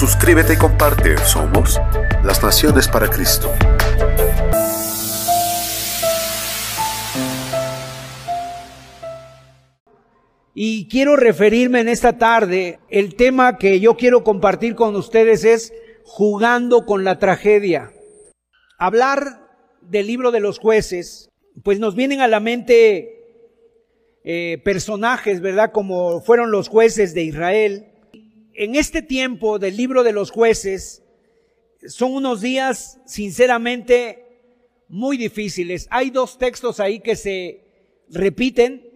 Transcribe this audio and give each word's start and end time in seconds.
Suscríbete 0.00 0.54
y 0.54 0.56
comparte. 0.56 1.18
Somos 1.26 1.78
las 2.24 2.42
Naciones 2.42 2.88
para 2.88 3.10
Cristo. 3.10 3.52
Y 10.54 10.88
quiero 10.88 11.16
referirme 11.16 11.80
en 11.80 11.90
esta 11.90 12.16
tarde, 12.16 12.78
el 12.88 13.14
tema 13.14 13.58
que 13.58 13.78
yo 13.78 13.98
quiero 13.98 14.24
compartir 14.24 14.74
con 14.74 14.96
ustedes 14.96 15.44
es 15.44 15.74
jugando 16.04 16.86
con 16.86 17.04
la 17.04 17.18
tragedia. 17.18 17.92
Hablar 18.78 19.50
del 19.82 20.06
libro 20.06 20.30
de 20.30 20.40
los 20.40 20.58
jueces, 20.58 21.28
pues 21.62 21.78
nos 21.78 21.94
vienen 21.94 22.22
a 22.22 22.28
la 22.28 22.40
mente 22.40 23.18
eh, 24.24 24.62
personajes, 24.64 25.42
¿verdad? 25.42 25.72
Como 25.72 26.22
fueron 26.22 26.50
los 26.50 26.68
jueces 26.68 27.12
de 27.12 27.24
Israel. 27.24 27.89
En 28.54 28.74
este 28.74 29.02
tiempo 29.02 29.58
del 29.58 29.76
libro 29.76 30.02
de 30.02 30.12
los 30.12 30.30
jueces, 30.30 31.02
son 31.86 32.12
unos 32.12 32.40
días, 32.40 33.00
sinceramente, 33.06 34.26
muy 34.88 35.16
difíciles. 35.16 35.86
Hay 35.90 36.10
dos 36.10 36.38
textos 36.38 36.80
ahí 36.80 37.00
que 37.00 37.16
se 37.16 37.64
repiten 38.08 38.90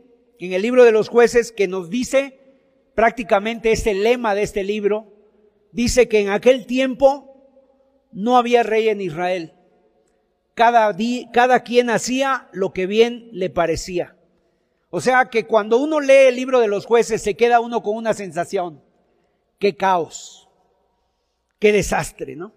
en 0.45 0.53
el 0.53 0.63
libro 0.63 0.85
de 0.85 0.93
los 0.93 1.09
jueces 1.09 1.53
que 1.53 1.69
nos 1.69 1.91
dice 1.91 2.39
prácticamente 2.95 3.73
este 3.73 3.95
lema 3.95 4.35
de 4.35 4.43
este 4.43 4.63
libro. 4.63 5.13
Dice 5.73 6.09
que 6.09 6.21
en 6.21 6.29
aquel 6.29 6.67
tiempo 6.67 7.35
no 8.13 8.37
había 8.37 8.63
rey 8.63 8.89
en 8.89 9.01
Israel. 9.01 9.55
Cada, 10.55 10.95
cada 11.33 11.61
quien 11.65 11.91
hacía 11.91 12.49
lo 12.53 12.73
que 12.73 12.87
bien 12.87 13.29
le 13.33 13.51
parecía. 13.51 14.17
O 14.91 15.01
sea 15.01 15.29
que 15.29 15.47
cuando 15.47 15.79
uno 15.79 16.01
lee 16.01 16.29
el 16.29 16.37
libro 16.37 16.61
de 16.61 16.69
los 16.69 16.87
jueces 16.87 17.23
se 17.23 17.35
queda 17.35 17.61
uno 17.61 17.83
con 17.83 17.97
una 17.97 18.15
sensación. 18.15 18.81
Qué 19.65 19.77
caos. 19.77 20.47
Qué 21.59 21.73
desastre, 21.73 22.37
¿no? 22.37 22.53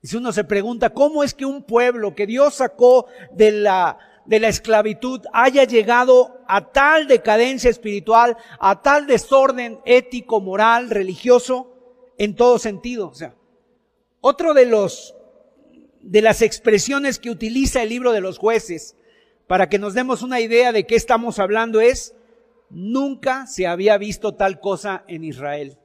Y 0.00 0.06
si 0.06 0.16
uno 0.16 0.32
se 0.32 0.44
pregunta, 0.44 0.88
¿cómo 0.88 1.22
es 1.22 1.34
que 1.34 1.44
un 1.44 1.64
pueblo 1.64 2.14
que 2.14 2.26
Dios 2.26 2.54
sacó 2.54 3.08
de 3.32 3.52
la, 3.52 3.98
de 4.24 4.40
la 4.40 4.48
esclavitud 4.48 5.20
haya 5.34 5.64
llegado 5.64 6.40
a 6.48 6.72
tal 6.72 7.08
decadencia 7.08 7.68
espiritual, 7.68 8.38
a 8.58 8.80
tal 8.80 9.06
desorden 9.06 9.80
ético, 9.84 10.40
moral, 10.40 10.88
religioso, 10.88 11.74
en 12.16 12.34
todo 12.34 12.58
sentido? 12.58 13.08
O 13.08 13.14
sea, 13.14 13.34
otro 14.22 14.54
de 14.54 14.64
los, 14.64 15.14
de 16.00 16.22
las 16.22 16.40
expresiones 16.40 17.18
que 17.18 17.28
utiliza 17.28 17.82
el 17.82 17.90
libro 17.90 18.12
de 18.12 18.22
los 18.22 18.38
jueces 18.38 18.96
para 19.46 19.68
que 19.68 19.78
nos 19.78 19.92
demos 19.92 20.22
una 20.22 20.40
idea 20.40 20.72
de 20.72 20.86
qué 20.86 20.94
estamos 20.94 21.38
hablando 21.38 21.82
es, 21.82 22.14
nunca 22.70 23.46
se 23.46 23.66
había 23.66 23.98
visto 23.98 24.32
tal 24.36 24.58
cosa 24.58 25.04
en 25.06 25.22
Israel. 25.24 25.76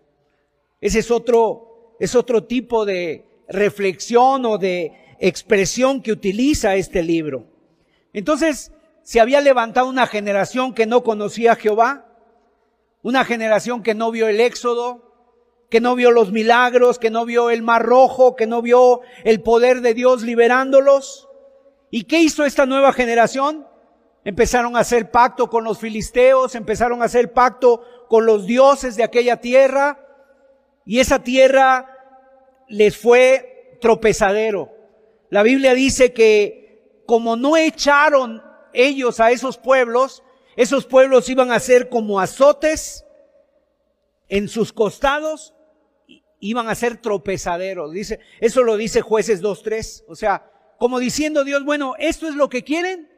Ese 0.81 0.99
es 0.99 1.11
otro, 1.11 1.95
es 1.99 2.15
otro 2.15 2.43
tipo 2.45 2.85
de, 2.85 3.29
reflexión 3.49 4.45
o 4.45 4.57
de 4.57 5.15
expresión 5.19 6.01
que 6.01 6.11
utiliza 6.11 6.75
este 6.75 7.03
libro. 7.03 7.45
Entonces, 8.13 8.71
se 9.03 9.19
había 9.19 9.41
levantado 9.41 9.89
una 9.89 10.07
generación 10.07 10.73
que 10.73 10.85
no 10.85 11.03
conocía 11.03 11.53
a 11.53 11.55
Jehová, 11.55 12.05
una 13.01 13.25
generación 13.25 13.81
que 13.81 13.95
no 13.95 14.11
vio 14.11 14.27
el 14.27 14.39
éxodo, 14.39 15.05
que 15.69 15.81
no 15.81 15.95
vio 15.95 16.11
los 16.11 16.31
milagros, 16.31 16.99
que 16.99 17.09
no 17.09 17.25
vio 17.25 17.49
el 17.49 17.61
mar 17.61 17.83
rojo, 17.83 18.35
que 18.35 18.47
no 18.47 18.61
vio 18.61 19.01
el 19.23 19.41
poder 19.41 19.81
de 19.81 19.93
Dios 19.93 20.21
liberándolos. 20.21 21.27
¿Y 21.91 22.03
qué 22.03 22.21
hizo 22.21 22.45
esta 22.45 22.65
nueva 22.65 22.93
generación? 22.93 23.67
Empezaron 24.23 24.75
a 24.75 24.81
hacer 24.81 25.11
pacto 25.11 25.49
con 25.49 25.63
los 25.63 25.79
filisteos, 25.79 26.55
empezaron 26.55 27.01
a 27.01 27.05
hacer 27.05 27.33
pacto 27.33 27.81
con 28.07 28.25
los 28.25 28.45
dioses 28.45 28.95
de 28.95 29.03
aquella 29.03 29.37
tierra, 29.37 30.08
y 30.85 30.99
esa 30.99 31.23
tierra 31.23 31.97
les 32.67 32.97
fue 32.97 33.77
tropezadero. 33.81 34.71
La 35.29 35.43
Biblia 35.43 35.73
dice 35.73 36.13
que 36.13 37.01
como 37.05 37.35
no 37.35 37.57
echaron 37.57 38.41
ellos 38.73 39.19
a 39.19 39.31
esos 39.31 39.57
pueblos, 39.57 40.23
esos 40.55 40.85
pueblos 40.85 41.29
iban 41.29 41.51
a 41.51 41.59
ser 41.59 41.89
como 41.89 42.19
azotes 42.19 43.05
en 44.27 44.47
sus 44.47 44.73
costados, 44.73 45.53
iban 46.39 46.69
a 46.69 46.75
ser 46.75 46.97
tropezaderos. 46.97 47.91
Dice, 47.91 48.19
eso 48.39 48.63
lo 48.63 48.77
dice 48.77 49.01
jueces 49.01 49.41
2.3. 49.41 50.05
O 50.07 50.15
sea, 50.15 50.51
como 50.77 50.99
diciendo 50.99 51.43
Dios, 51.43 51.63
bueno, 51.63 51.95
esto 51.99 52.27
es 52.27 52.35
lo 52.35 52.49
que 52.49 52.63
quieren, 52.63 53.09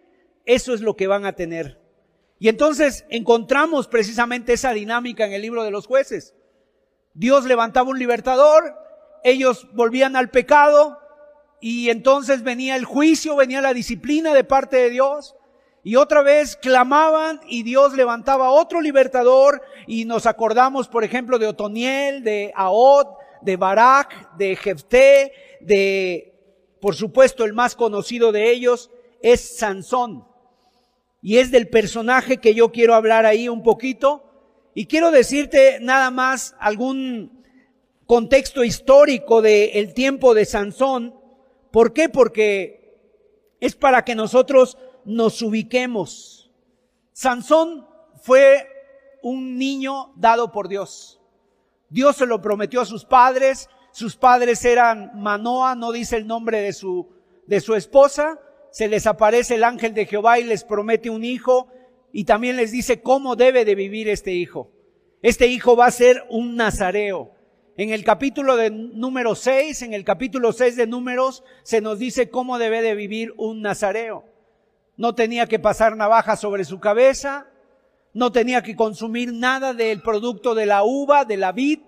eso 0.45 0.73
es 0.73 0.81
lo 0.81 0.95
que 0.95 1.07
van 1.07 1.25
a 1.25 1.33
tener. 1.33 1.79
Y 2.39 2.49
entonces 2.49 3.05
encontramos 3.09 3.87
precisamente 3.87 4.53
esa 4.53 4.73
dinámica 4.73 5.25
en 5.25 5.33
el 5.33 5.41
libro 5.41 5.63
de 5.63 5.71
los 5.71 5.85
jueces. 5.85 6.33
Dios 7.13 7.45
levantaba 7.45 7.89
un 7.89 7.99
libertador, 7.99 8.75
ellos 9.23 9.67
volvían 9.73 10.15
al 10.15 10.29
pecado 10.29 10.99
y 11.59 11.89
entonces 11.89 12.43
venía 12.43 12.75
el 12.75 12.85
juicio, 12.85 13.35
venía 13.35 13.61
la 13.61 13.73
disciplina 13.73 14.33
de 14.33 14.43
parte 14.43 14.77
de 14.77 14.89
Dios. 14.89 15.35
Y 15.83 15.95
otra 15.95 16.21
vez 16.21 16.55
clamaban 16.57 17.41
y 17.47 17.63
Dios 17.63 17.93
levantaba 17.93 18.51
otro 18.51 18.81
libertador 18.81 19.61
y 19.87 20.05
nos 20.05 20.25
acordamos, 20.25 20.87
por 20.87 21.03
ejemplo, 21.03 21.39
de 21.39 21.47
Otoniel, 21.47 22.23
de 22.23 22.51
Ahod, 22.55 23.07
de 23.41 23.57
Barak, 23.57 24.35
de 24.37 24.55
Jefté, 24.55 25.33
de, 25.61 26.31
por 26.79 26.95
supuesto, 26.95 27.45
el 27.45 27.53
más 27.53 27.75
conocido 27.75 28.31
de 28.31 28.51
ellos 28.51 28.91
es 29.21 29.57
Sansón. 29.57 30.25
Y 31.21 31.37
es 31.37 31.51
del 31.51 31.67
personaje 31.67 32.37
que 32.37 32.53
yo 32.53 32.71
quiero 32.71 32.95
hablar 32.95 33.25
ahí 33.25 33.49
un 33.49 33.63
poquito. 33.63 34.30
Y 34.73 34.85
quiero 34.85 35.11
decirte 35.11 35.79
nada 35.81 36.11
más 36.11 36.55
algún 36.59 37.43
contexto 38.05 38.63
histórico 38.63 39.41
del 39.41 39.93
tiempo 39.93 40.33
de 40.33 40.45
Sansón. 40.45 41.15
¿Por 41.71 41.93
qué? 41.93 42.09
Porque 42.09 42.81
es 43.59 43.75
para 43.75 44.03
que 44.03 44.15
nosotros 44.15 44.77
nos 45.05 45.41
ubiquemos. 45.41 46.51
Sansón 47.11 47.87
fue 48.21 48.67
un 49.21 49.57
niño 49.57 50.13
dado 50.15 50.51
por 50.51 50.67
Dios. 50.67 51.19
Dios 51.89 52.15
se 52.15 52.25
lo 52.25 52.41
prometió 52.41 52.81
a 52.81 52.85
sus 52.85 53.05
padres. 53.05 53.69
Sus 53.91 54.15
padres 54.15 54.63
eran 54.63 55.11
Manoa, 55.15 55.75
no 55.75 55.91
dice 55.91 56.15
el 56.15 56.25
nombre 56.25 56.61
de 56.61 56.71
su, 56.71 57.09
de 57.45 57.59
su 57.59 57.75
esposa. 57.75 58.39
Se 58.71 58.87
les 58.87 59.05
aparece 59.05 59.55
el 59.55 59.65
ángel 59.65 59.93
de 59.93 60.05
Jehová 60.05 60.39
y 60.39 60.45
les 60.45 60.63
promete 60.63 61.09
un 61.09 61.25
hijo 61.25 61.67
y 62.13 62.25
también 62.25 62.57
les 62.57 62.71
dice 62.71 63.01
cómo 63.01 63.35
debe 63.35 63.65
de 63.65 63.75
vivir 63.75 64.09
este 64.09 64.33
hijo. 64.33 64.71
Este 65.21 65.47
hijo 65.47 65.75
va 65.75 65.85
a 65.85 65.91
ser 65.91 66.23
un 66.29 66.55
nazareo. 66.55 67.31
En 67.77 67.91
el 67.91 68.03
capítulo 68.03 68.57
de 68.57 68.69
número 68.69 69.35
6, 69.35 69.81
en 69.83 69.93
el 69.93 70.03
capítulo 70.03 70.51
6 70.51 70.75
de 70.75 70.87
números, 70.87 71.43
se 71.63 71.81
nos 71.81 71.99
dice 71.99 72.29
cómo 72.29 72.57
debe 72.57 72.81
de 72.81 72.95
vivir 72.95 73.33
un 73.37 73.61
nazareo. 73.61 74.25
No 74.97 75.15
tenía 75.15 75.47
que 75.47 75.59
pasar 75.59 75.95
navaja 75.95 76.35
sobre 76.35 76.65
su 76.65 76.79
cabeza, 76.79 77.47
no 78.13 78.31
tenía 78.31 78.61
que 78.61 78.75
consumir 78.75 79.31
nada 79.31 79.73
del 79.73 80.01
producto 80.01 80.53
de 80.53 80.65
la 80.65 80.83
uva, 80.83 81.23
de 81.23 81.37
la 81.37 81.53
vid, 81.53 81.79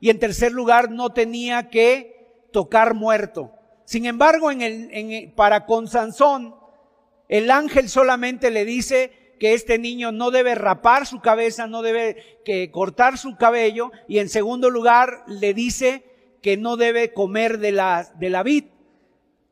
y 0.00 0.10
en 0.10 0.18
tercer 0.18 0.52
lugar, 0.52 0.90
no 0.90 1.10
tenía 1.10 1.68
que 1.68 2.46
tocar 2.52 2.94
muerto. 2.94 3.52
Sin 3.84 4.06
embargo, 4.06 4.50
en 4.50 4.62
el, 4.62 4.88
en 4.92 5.34
para 5.34 5.66
con 5.66 5.88
Sansón, 5.88 6.54
el 7.28 7.50
ángel 7.50 7.88
solamente 7.88 8.50
le 8.50 8.64
dice, 8.64 9.12
que 9.38 9.54
este 9.54 9.78
niño 9.78 10.12
no 10.12 10.30
debe 10.30 10.54
rapar 10.54 11.06
su 11.06 11.20
cabeza, 11.20 11.66
no 11.66 11.82
debe 11.82 12.40
que 12.44 12.70
cortar 12.70 13.18
su 13.18 13.36
cabello 13.36 13.90
y 14.08 14.18
en 14.18 14.28
segundo 14.28 14.70
lugar 14.70 15.24
le 15.26 15.54
dice 15.54 16.04
que 16.42 16.56
no 16.56 16.76
debe 16.76 17.12
comer 17.12 17.58
de 17.58 17.72
la, 17.72 18.08
de 18.18 18.30
la 18.30 18.42
vid. 18.42 18.64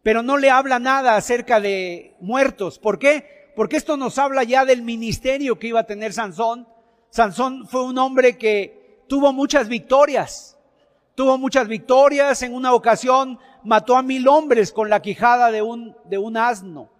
Pero 0.02 0.22
no 0.22 0.36
le 0.36 0.50
habla 0.50 0.78
nada 0.78 1.16
acerca 1.16 1.60
de 1.60 2.14
muertos. 2.20 2.78
¿Por 2.78 2.98
qué? 2.98 3.52
Porque 3.56 3.76
esto 3.76 3.96
nos 3.96 4.18
habla 4.18 4.44
ya 4.44 4.64
del 4.64 4.82
ministerio 4.82 5.58
que 5.58 5.68
iba 5.68 5.80
a 5.80 5.86
tener 5.86 6.12
Sansón. 6.12 6.68
Sansón 7.10 7.66
fue 7.66 7.84
un 7.84 7.98
hombre 7.98 8.36
que 8.36 9.02
tuvo 9.08 9.32
muchas 9.32 9.68
victorias. 9.68 10.56
Tuvo 11.14 11.38
muchas 11.38 11.66
victorias. 11.66 12.42
En 12.42 12.54
una 12.54 12.74
ocasión 12.74 13.38
mató 13.64 13.96
a 13.96 14.02
mil 14.02 14.28
hombres 14.28 14.72
con 14.72 14.90
la 14.90 15.00
quijada 15.00 15.50
de 15.50 15.62
un, 15.62 15.96
de 16.04 16.18
un 16.18 16.36
asno. 16.36 16.90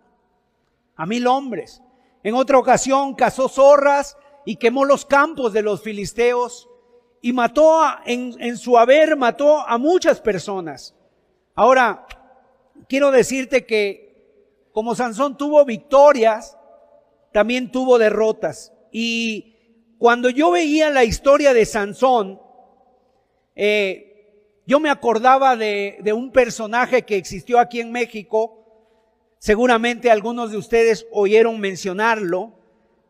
A 0.96 1.06
mil 1.06 1.26
hombres. 1.26 1.82
En 2.26 2.34
otra 2.34 2.58
ocasión 2.58 3.14
cazó 3.14 3.48
zorras 3.48 4.16
y 4.44 4.56
quemó 4.56 4.84
los 4.84 5.06
campos 5.06 5.52
de 5.52 5.62
los 5.62 5.80
filisteos 5.80 6.68
y 7.22 7.32
mató 7.32 7.80
en, 8.04 8.34
en 8.40 8.56
su 8.56 8.76
haber, 8.76 9.16
mató 9.16 9.60
a 9.60 9.78
muchas 9.78 10.20
personas. 10.20 10.92
Ahora, 11.54 12.04
quiero 12.88 13.12
decirte 13.12 13.64
que 13.64 14.66
como 14.72 14.96
Sansón 14.96 15.36
tuvo 15.36 15.64
victorias, 15.64 16.58
también 17.32 17.70
tuvo 17.70 17.96
derrotas. 17.96 18.72
Y 18.90 19.94
cuando 19.96 20.28
yo 20.28 20.50
veía 20.50 20.90
la 20.90 21.04
historia 21.04 21.54
de 21.54 21.64
Sansón, 21.64 22.40
eh, 23.54 24.62
yo 24.66 24.80
me 24.80 24.90
acordaba 24.90 25.54
de, 25.54 25.98
de 26.00 26.12
un 26.12 26.32
personaje 26.32 27.04
que 27.04 27.18
existió 27.18 27.60
aquí 27.60 27.78
en 27.78 27.92
México, 27.92 28.65
seguramente 29.38 30.10
algunos 30.10 30.50
de 30.50 30.56
ustedes 30.56 31.06
oyeron 31.12 31.60
mencionarlo, 31.60 32.52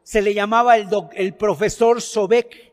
se 0.06 0.22
le 0.22 0.34
llamaba 0.34 0.76
el, 0.76 1.34
profesor 1.34 2.00
Sobek. 2.00 2.72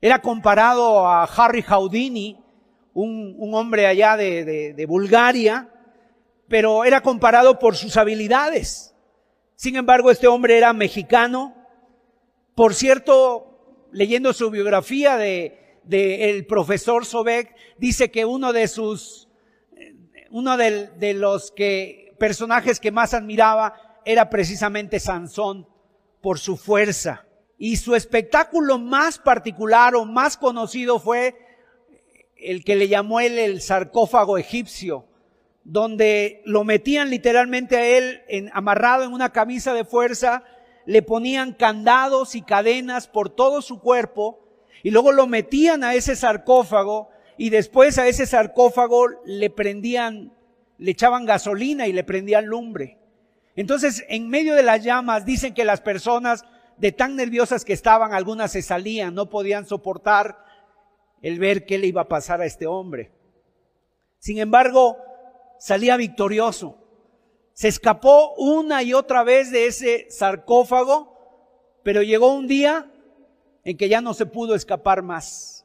Era 0.00 0.20
comparado 0.20 1.06
a 1.06 1.22
Harry 1.22 1.62
Houdini, 1.62 2.42
un, 2.94 3.54
hombre 3.54 3.86
allá 3.86 4.16
de, 4.16 4.84
Bulgaria, 4.88 5.70
pero 6.48 6.84
era 6.84 7.00
comparado 7.00 7.60
por 7.60 7.76
sus 7.76 7.96
habilidades. 7.96 8.92
Sin 9.54 9.76
embargo, 9.76 10.10
este 10.10 10.26
hombre 10.26 10.58
era 10.58 10.72
mexicano. 10.72 11.54
Por 12.56 12.74
cierto, 12.74 13.86
leyendo 13.92 14.32
su 14.32 14.50
biografía 14.50 15.16
de, 15.16 15.78
el 15.88 16.44
profesor 16.44 17.06
Sobek, 17.06 17.54
dice 17.78 18.10
que 18.10 18.24
uno 18.24 18.52
de 18.52 18.66
sus, 18.66 19.28
uno 20.30 20.56
de, 20.56 20.88
de 20.88 21.14
los 21.14 21.52
que, 21.52 22.03
personajes 22.24 22.80
que 22.80 22.90
más 22.90 23.12
admiraba 23.12 24.00
era 24.06 24.30
precisamente 24.30 24.98
Sansón 24.98 25.68
por 26.22 26.38
su 26.38 26.56
fuerza. 26.56 27.26
Y 27.58 27.76
su 27.76 27.94
espectáculo 27.94 28.78
más 28.78 29.18
particular 29.18 29.94
o 29.94 30.06
más 30.06 30.38
conocido 30.38 30.98
fue 30.98 31.36
el 32.34 32.64
que 32.64 32.76
le 32.76 32.88
llamó 32.88 33.20
él 33.20 33.38
el 33.38 33.60
sarcófago 33.60 34.38
egipcio, 34.38 35.04
donde 35.64 36.40
lo 36.46 36.64
metían 36.64 37.10
literalmente 37.10 37.76
a 37.76 37.86
él 37.86 38.22
amarrado 38.54 39.04
en 39.04 39.12
una 39.12 39.30
camisa 39.30 39.74
de 39.74 39.84
fuerza, 39.84 40.44
le 40.86 41.02
ponían 41.02 41.52
candados 41.52 42.34
y 42.34 42.40
cadenas 42.40 43.06
por 43.06 43.28
todo 43.28 43.60
su 43.60 43.80
cuerpo 43.80 44.40
y 44.82 44.90
luego 44.90 45.12
lo 45.12 45.26
metían 45.26 45.84
a 45.84 45.94
ese 45.94 46.16
sarcófago 46.16 47.10
y 47.36 47.50
después 47.50 47.98
a 47.98 48.06
ese 48.06 48.24
sarcófago 48.26 49.08
le 49.26 49.50
prendían, 49.50 50.32
le 50.78 50.90
echaban 50.90 51.26
gasolina 51.26 51.86
y 51.86 51.92
le 51.92 52.04
prendían 52.04 52.46
lumbre. 52.46 52.98
Entonces, 53.56 54.04
en 54.08 54.28
medio 54.28 54.54
de 54.54 54.62
las 54.62 54.82
llamas, 54.82 55.24
dicen 55.24 55.54
que 55.54 55.64
las 55.64 55.80
personas 55.80 56.44
de 56.76 56.92
tan 56.92 57.16
nerviosas 57.16 57.64
que 57.64 57.72
estaban, 57.72 58.12
algunas 58.12 58.52
se 58.52 58.62
salían, 58.62 59.14
no 59.14 59.30
podían 59.30 59.66
soportar 59.66 60.44
el 61.22 61.38
ver 61.38 61.64
qué 61.64 61.78
le 61.78 61.86
iba 61.86 62.02
a 62.02 62.08
pasar 62.08 62.40
a 62.40 62.46
este 62.46 62.66
hombre. 62.66 63.12
Sin 64.18 64.38
embargo, 64.38 64.96
salía 65.58 65.96
victorioso. 65.96 66.78
Se 67.52 67.68
escapó 67.68 68.34
una 68.34 68.82
y 68.82 68.92
otra 68.92 69.22
vez 69.22 69.50
de 69.52 69.66
ese 69.66 70.06
sarcófago, 70.10 71.14
pero 71.84 72.02
llegó 72.02 72.34
un 72.34 72.48
día 72.48 72.90
en 73.62 73.76
que 73.76 73.88
ya 73.88 74.00
no 74.00 74.12
se 74.14 74.26
pudo 74.26 74.54
escapar 74.54 75.02
más. 75.02 75.64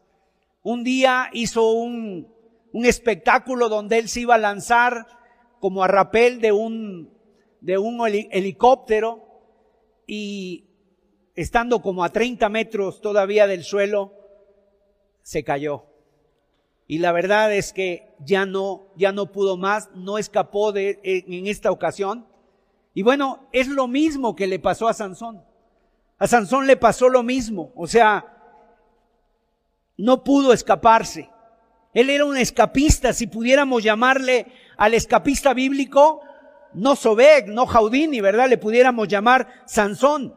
Un 0.61 0.83
día 0.83 1.29
hizo 1.33 1.71
un, 1.71 2.31
un 2.73 2.85
espectáculo 2.85 3.69
donde 3.69 3.99
él 3.99 4.09
se 4.09 4.21
iba 4.21 4.35
a 4.35 4.39
lanzar 4.39 5.07
como 5.59 5.83
a 5.83 5.87
rapel 5.87 6.41
de 6.41 6.51
un 6.51 7.19
de 7.61 7.77
un 7.77 7.99
helicóptero 8.07 9.25
y 10.07 10.65
estando 11.35 11.81
como 11.81 12.03
a 12.03 12.09
30 12.09 12.49
metros 12.49 13.01
todavía 13.01 13.47
del 13.47 13.63
suelo, 13.63 14.13
se 15.21 15.43
cayó. 15.43 15.85
Y 16.87 16.97
la 16.97 17.11
verdad 17.11 17.53
es 17.53 17.71
que 17.71 18.15
ya 18.19 18.45
no, 18.45 18.87
ya 18.95 19.11
no 19.11 19.31
pudo 19.31 19.57
más, 19.57 19.89
no 19.93 20.17
escapó 20.17 20.71
de, 20.71 20.99
en 21.03 21.47
esta 21.47 21.71
ocasión. 21.71 22.25
Y 22.95 23.03
bueno, 23.03 23.47
es 23.51 23.67
lo 23.67 23.87
mismo 23.87 24.35
que 24.35 24.47
le 24.47 24.57
pasó 24.57 24.87
a 24.87 24.93
Sansón. 24.93 25.43
A 26.17 26.27
Sansón 26.27 26.65
le 26.65 26.77
pasó 26.77 27.07
lo 27.07 27.21
mismo. 27.21 27.71
O 27.75 27.85
sea, 27.85 28.25
no 29.97 30.23
pudo 30.23 30.51
escaparse. 30.51 31.29
Él 31.93 32.09
era 32.09 32.25
un 32.25 32.37
escapista, 32.37 33.13
si 33.13 33.27
pudiéramos 33.27 33.83
llamarle 33.83 34.47
al 34.77 34.93
escapista 34.93 35.53
bíblico, 35.53 36.21
no 36.73 36.95
Sobek, 36.95 37.47
no 37.47 37.65
Jaudini, 37.65 38.21
¿verdad? 38.21 38.47
Le 38.47 38.57
pudiéramos 38.57 39.07
llamar 39.07 39.47
Sansón. 39.65 40.35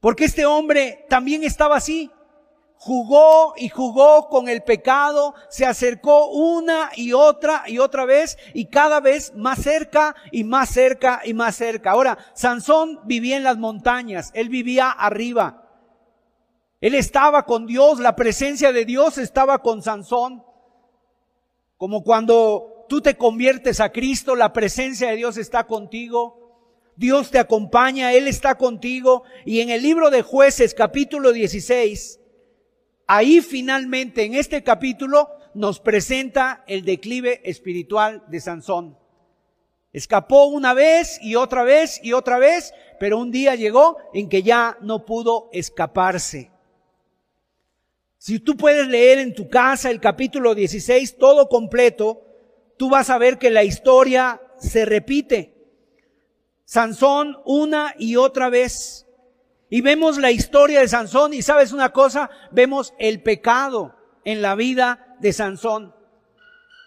Porque 0.00 0.24
este 0.24 0.44
hombre 0.44 1.06
también 1.08 1.44
estaba 1.44 1.76
así. 1.76 2.10
Jugó 2.74 3.54
y 3.56 3.68
jugó 3.68 4.28
con 4.28 4.48
el 4.48 4.62
pecado, 4.64 5.34
se 5.48 5.64
acercó 5.64 6.26
una 6.26 6.90
y 6.96 7.12
otra 7.12 7.62
y 7.68 7.78
otra 7.78 8.04
vez 8.04 8.36
y 8.54 8.66
cada 8.66 8.98
vez 8.98 9.32
más 9.36 9.62
cerca 9.62 10.16
y 10.32 10.42
más 10.42 10.70
cerca 10.70 11.20
y 11.24 11.32
más 11.32 11.54
cerca. 11.54 11.92
Ahora, 11.92 12.18
Sansón 12.34 12.98
vivía 13.04 13.36
en 13.36 13.44
las 13.44 13.56
montañas, 13.56 14.32
él 14.34 14.48
vivía 14.48 14.90
arriba. 14.90 15.61
Él 16.82 16.96
estaba 16.96 17.46
con 17.46 17.64
Dios, 17.64 18.00
la 18.00 18.16
presencia 18.16 18.72
de 18.72 18.84
Dios 18.84 19.16
estaba 19.16 19.62
con 19.62 19.82
Sansón. 19.82 20.42
Como 21.76 22.02
cuando 22.02 22.86
tú 22.88 23.00
te 23.00 23.16
conviertes 23.16 23.78
a 23.78 23.92
Cristo, 23.92 24.34
la 24.34 24.52
presencia 24.52 25.10
de 25.10 25.16
Dios 25.16 25.36
está 25.36 25.68
contigo. 25.68 26.90
Dios 26.96 27.30
te 27.30 27.38
acompaña, 27.38 28.12
Él 28.12 28.26
está 28.26 28.56
contigo. 28.56 29.22
Y 29.46 29.60
en 29.60 29.70
el 29.70 29.80
libro 29.80 30.10
de 30.10 30.22
jueces 30.22 30.74
capítulo 30.74 31.30
16, 31.30 32.18
ahí 33.06 33.40
finalmente 33.42 34.24
en 34.24 34.34
este 34.34 34.64
capítulo 34.64 35.28
nos 35.54 35.78
presenta 35.78 36.64
el 36.66 36.84
declive 36.84 37.42
espiritual 37.44 38.24
de 38.26 38.40
Sansón. 38.40 38.98
Escapó 39.92 40.46
una 40.46 40.74
vez 40.74 41.20
y 41.22 41.36
otra 41.36 41.62
vez 41.62 42.00
y 42.02 42.12
otra 42.12 42.38
vez, 42.38 42.74
pero 42.98 43.18
un 43.18 43.30
día 43.30 43.54
llegó 43.54 43.98
en 44.14 44.28
que 44.28 44.42
ya 44.42 44.78
no 44.80 45.04
pudo 45.04 45.48
escaparse. 45.52 46.51
Si 48.22 48.38
tú 48.38 48.56
puedes 48.56 48.86
leer 48.86 49.18
en 49.18 49.34
tu 49.34 49.48
casa 49.48 49.90
el 49.90 49.98
capítulo 49.98 50.54
16 50.54 51.18
todo 51.18 51.48
completo, 51.48 52.22
tú 52.78 52.88
vas 52.88 53.10
a 53.10 53.18
ver 53.18 53.36
que 53.36 53.50
la 53.50 53.64
historia 53.64 54.40
se 54.60 54.84
repite. 54.84 55.56
Sansón 56.64 57.38
una 57.44 57.96
y 57.98 58.14
otra 58.14 58.48
vez. 58.48 59.08
Y 59.68 59.80
vemos 59.80 60.18
la 60.18 60.30
historia 60.30 60.78
de 60.78 60.86
Sansón 60.86 61.34
y 61.34 61.42
sabes 61.42 61.72
una 61.72 61.92
cosa, 61.92 62.30
vemos 62.52 62.94
el 63.00 63.24
pecado 63.24 63.96
en 64.24 64.40
la 64.40 64.54
vida 64.54 65.16
de 65.18 65.32
Sansón. 65.32 65.92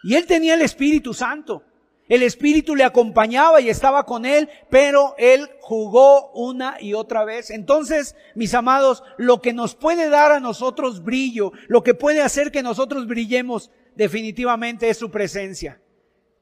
Y 0.05 0.15
él 0.15 0.27
tenía 0.27 0.53
el 0.53 0.61
Espíritu 0.61 1.13
Santo. 1.13 1.63
El 2.07 2.21
Espíritu 2.21 2.75
le 2.75 2.83
acompañaba 2.83 3.61
y 3.61 3.69
estaba 3.69 4.05
con 4.05 4.25
él, 4.25 4.47
pero 4.69 5.15
él 5.17 5.49
jugó 5.59 6.31
una 6.33 6.77
y 6.79 6.93
otra 6.93 7.25
vez. 7.25 7.49
Entonces, 7.49 8.15
mis 8.35 8.53
amados, 8.53 9.03
lo 9.17 9.41
que 9.41 9.53
nos 9.53 9.73
puede 9.73 10.09
dar 10.09 10.31
a 10.31 10.39
nosotros 10.39 11.03
brillo, 11.03 11.51
lo 11.67 11.83
que 11.83 11.95
puede 11.95 12.21
hacer 12.21 12.51
que 12.51 12.61
nosotros 12.61 13.07
brillemos 13.07 13.71
definitivamente 13.95 14.89
es 14.89 14.97
su 14.97 15.09
presencia. 15.09 15.81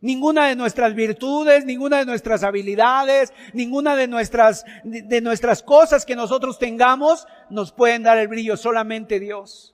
Ninguna 0.01 0.49
de 0.49 0.57
nuestras 0.57 0.95
virtudes, 0.95 1.63
ninguna 1.63 1.99
de 1.99 2.05
nuestras 2.05 2.43
habilidades, 2.43 3.31
ninguna 3.53 3.95
de 3.95 4.09
nuestras, 4.09 4.65
de 4.83 5.21
nuestras 5.21 5.63
cosas 5.63 6.05
que 6.05 6.17
nosotros 6.17 6.59
tengamos 6.59 7.25
nos 7.49 7.71
pueden 7.71 8.03
dar 8.03 8.17
el 8.17 8.27
brillo, 8.27 8.57
solamente 8.57 9.21
Dios. 9.21 9.72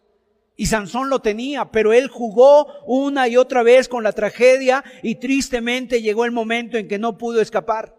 Y 0.59 0.65
Sansón 0.65 1.09
lo 1.09 1.21
tenía, 1.21 1.71
pero 1.71 1.93
él 1.93 2.09
jugó 2.09 2.67
una 2.85 3.29
y 3.29 3.37
otra 3.37 3.63
vez 3.63 3.87
con 3.87 4.03
la 4.03 4.11
tragedia 4.11 4.83
y 5.01 5.15
tristemente 5.15 6.01
llegó 6.01 6.25
el 6.25 6.33
momento 6.33 6.77
en 6.77 6.89
que 6.89 6.99
no 6.99 7.17
pudo 7.17 7.39
escapar. 7.39 7.95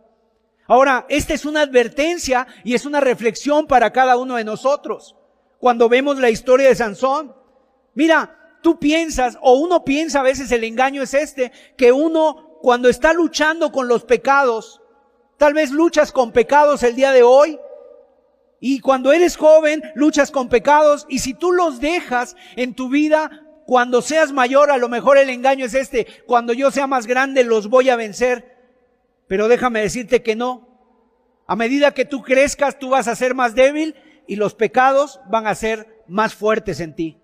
Ahora, 0.67 1.07
esta 1.09 1.33
es 1.33 1.47
una 1.47 1.63
advertencia 1.63 2.47
y 2.63 2.75
es 2.75 2.85
una 2.85 3.01
reflexión 3.01 3.67
para 3.67 3.95
cada 3.95 4.19
uno 4.19 4.37
de 4.37 4.45
nosotros. 4.45 5.17
Cuando 5.59 5.89
vemos 5.89 6.19
la 6.19 6.29
historia 6.29 6.69
de 6.69 6.75
Sansón, 6.75 7.35
mira, 7.95 8.59
tú 8.61 8.79
piensas, 8.79 9.39
o 9.41 9.55
uno 9.55 9.83
piensa 9.83 10.21
a 10.21 10.25
veces 10.25 10.53
el 10.53 10.63
engaño 10.65 11.03
es 11.03 11.15
este, 11.15 11.53
que 11.79 11.93
uno 11.93 12.59
cuando 12.61 12.91
está 12.91 13.15
luchando 13.15 13.73
con 13.73 13.89
los 13.89 14.05
pecados, 14.05 14.83
tal 15.39 15.55
vez 15.55 15.71
luchas 15.71 16.13
con 16.13 16.31
pecados 16.31 16.83
el 16.83 16.95
día 16.95 17.13
de 17.13 17.23
hoy, 17.23 17.59
y 18.61 18.81
cuando 18.81 19.13
eres 19.13 19.37
joven 19.37 19.83
luchas 19.95 20.31
con 20.31 20.51
pecados, 20.51 21.07
y 21.09 21.21
si 21.21 21.33
tú 21.33 21.51
los 21.51 21.81
dejas 21.81 22.37
en 22.57 22.75
tu 22.75 22.91
vida, 22.91 23.43
cuando 23.65 24.03
seas 24.03 24.33
mayor, 24.33 24.71
a 24.71 24.77
lo 24.77 24.89
mejor 24.89 25.17
el 25.17 25.31
engaño 25.31 25.65
es 25.65 25.75
este, 25.75 26.07
cuando 26.27 26.53
yo 26.53 26.71
sea 26.71 26.87
más 26.87 27.07
grande 27.07 27.43
los 27.43 27.69
voy 27.69 27.89
a 27.89 27.97
vencer. 27.97 28.57
Pero 29.27 29.49
déjame 29.49 29.81
decirte 29.81 30.23
que 30.23 30.37
no. 30.37 30.69
A 31.47 31.57
medida 31.57 31.95
que 31.95 32.05
tú 32.05 32.23
crezcas, 32.23 32.79
tú 32.79 32.91
vas 32.91 33.09
a 33.09 33.17
ser 33.17 33.35
más 33.35 33.55
débil 33.55 33.95
y 34.27 34.37
los 34.37 34.55
pecados 34.55 35.21
van 35.31 35.47
a 35.47 35.55
ser 35.55 36.05
más 36.07 36.35
fuertes 36.35 36.81
en 36.81 36.95
ti. 36.95 37.19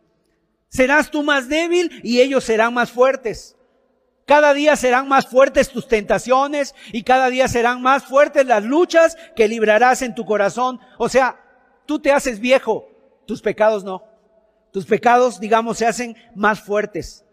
Serás 0.68 1.10
tú 1.10 1.22
más 1.22 1.48
débil 1.48 2.00
y 2.02 2.20
ellos 2.20 2.44
serán 2.44 2.72
más 2.74 2.90
fuertes. 2.90 3.55
Cada 4.26 4.54
día 4.54 4.74
serán 4.74 5.06
más 5.06 5.28
fuertes 5.28 5.70
tus 5.70 5.86
tentaciones 5.86 6.74
y 6.92 7.04
cada 7.04 7.30
día 7.30 7.46
serán 7.46 7.80
más 7.80 8.04
fuertes 8.04 8.44
las 8.44 8.64
luchas 8.64 9.16
que 9.36 9.46
librarás 9.46 10.02
en 10.02 10.16
tu 10.16 10.26
corazón. 10.26 10.80
O 10.98 11.08
sea, 11.08 11.40
tú 11.86 12.00
te 12.00 12.10
haces 12.10 12.40
viejo, 12.40 12.88
tus 13.24 13.40
pecados 13.40 13.84
no. 13.84 14.02
Tus 14.72 14.84
pecados, 14.84 15.38
digamos, 15.38 15.78
se 15.78 15.86
hacen 15.86 16.16
más 16.34 16.60
fuertes. 16.60 17.24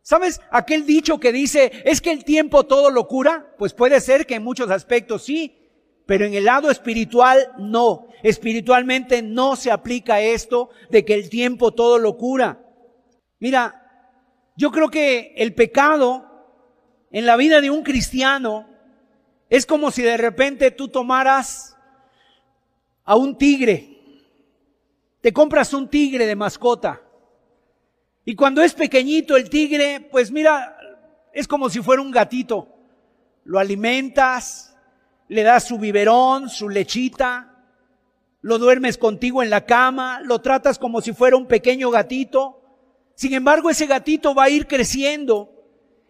¿Sabes 0.00 0.40
aquel 0.50 0.86
dicho 0.86 1.18
que 1.18 1.32
dice, 1.32 1.82
es 1.84 2.00
que 2.00 2.12
el 2.12 2.24
tiempo 2.24 2.64
todo 2.64 2.90
lo 2.90 3.08
cura? 3.08 3.54
Pues 3.58 3.74
puede 3.74 4.00
ser 4.00 4.24
que 4.24 4.36
en 4.36 4.44
muchos 4.44 4.70
aspectos 4.70 5.24
sí, 5.24 5.58
pero 6.06 6.24
en 6.24 6.34
el 6.34 6.44
lado 6.44 6.70
espiritual 6.70 7.52
no. 7.58 8.06
Espiritualmente 8.22 9.22
no 9.22 9.56
se 9.56 9.72
aplica 9.72 10.20
esto 10.20 10.70
de 10.88 11.04
que 11.04 11.14
el 11.14 11.28
tiempo 11.28 11.72
todo 11.72 11.98
lo 11.98 12.16
cura. 12.16 12.64
Mira, 13.40 13.81
yo 14.56 14.70
creo 14.70 14.90
que 14.90 15.34
el 15.36 15.54
pecado 15.54 16.26
en 17.10 17.26
la 17.26 17.36
vida 17.36 17.60
de 17.60 17.70
un 17.70 17.82
cristiano 17.82 18.68
es 19.50 19.66
como 19.66 19.90
si 19.90 20.02
de 20.02 20.16
repente 20.16 20.70
tú 20.70 20.88
tomaras 20.88 21.76
a 23.04 23.16
un 23.16 23.36
tigre, 23.36 23.98
te 25.20 25.32
compras 25.32 25.72
un 25.74 25.88
tigre 25.88 26.26
de 26.26 26.36
mascota 26.36 27.02
y 28.24 28.36
cuando 28.36 28.62
es 28.62 28.74
pequeñito 28.74 29.36
el 29.36 29.50
tigre, 29.50 30.00
pues 30.00 30.30
mira, 30.30 30.76
es 31.32 31.48
como 31.48 31.68
si 31.68 31.80
fuera 31.80 32.02
un 32.02 32.12
gatito. 32.12 32.68
Lo 33.44 33.58
alimentas, 33.58 34.76
le 35.28 35.42
das 35.42 35.64
su 35.64 35.78
biberón, 35.78 36.48
su 36.48 36.68
lechita, 36.68 37.64
lo 38.40 38.58
duermes 38.58 38.96
contigo 38.96 39.42
en 39.42 39.50
la 39.50 39.66
cama, 39.66 40.20
lo 40.20 40.40
tratas 40.40 40.78
como 40.78 41.00
si 41.00 41.12
fuera 41.12 41.36
un 41.36 41.46
pequeño 41.46 41.90
gatito. 41.90 42.61
Sin 43.14 43.34
embargo, 43.34 43.70
ese 43.70 43.86
gatito 43.86 44.34
va 44.34 44.44
a 44.44 44.50
ir 44.50 44.66
creciendo 44.66 45.52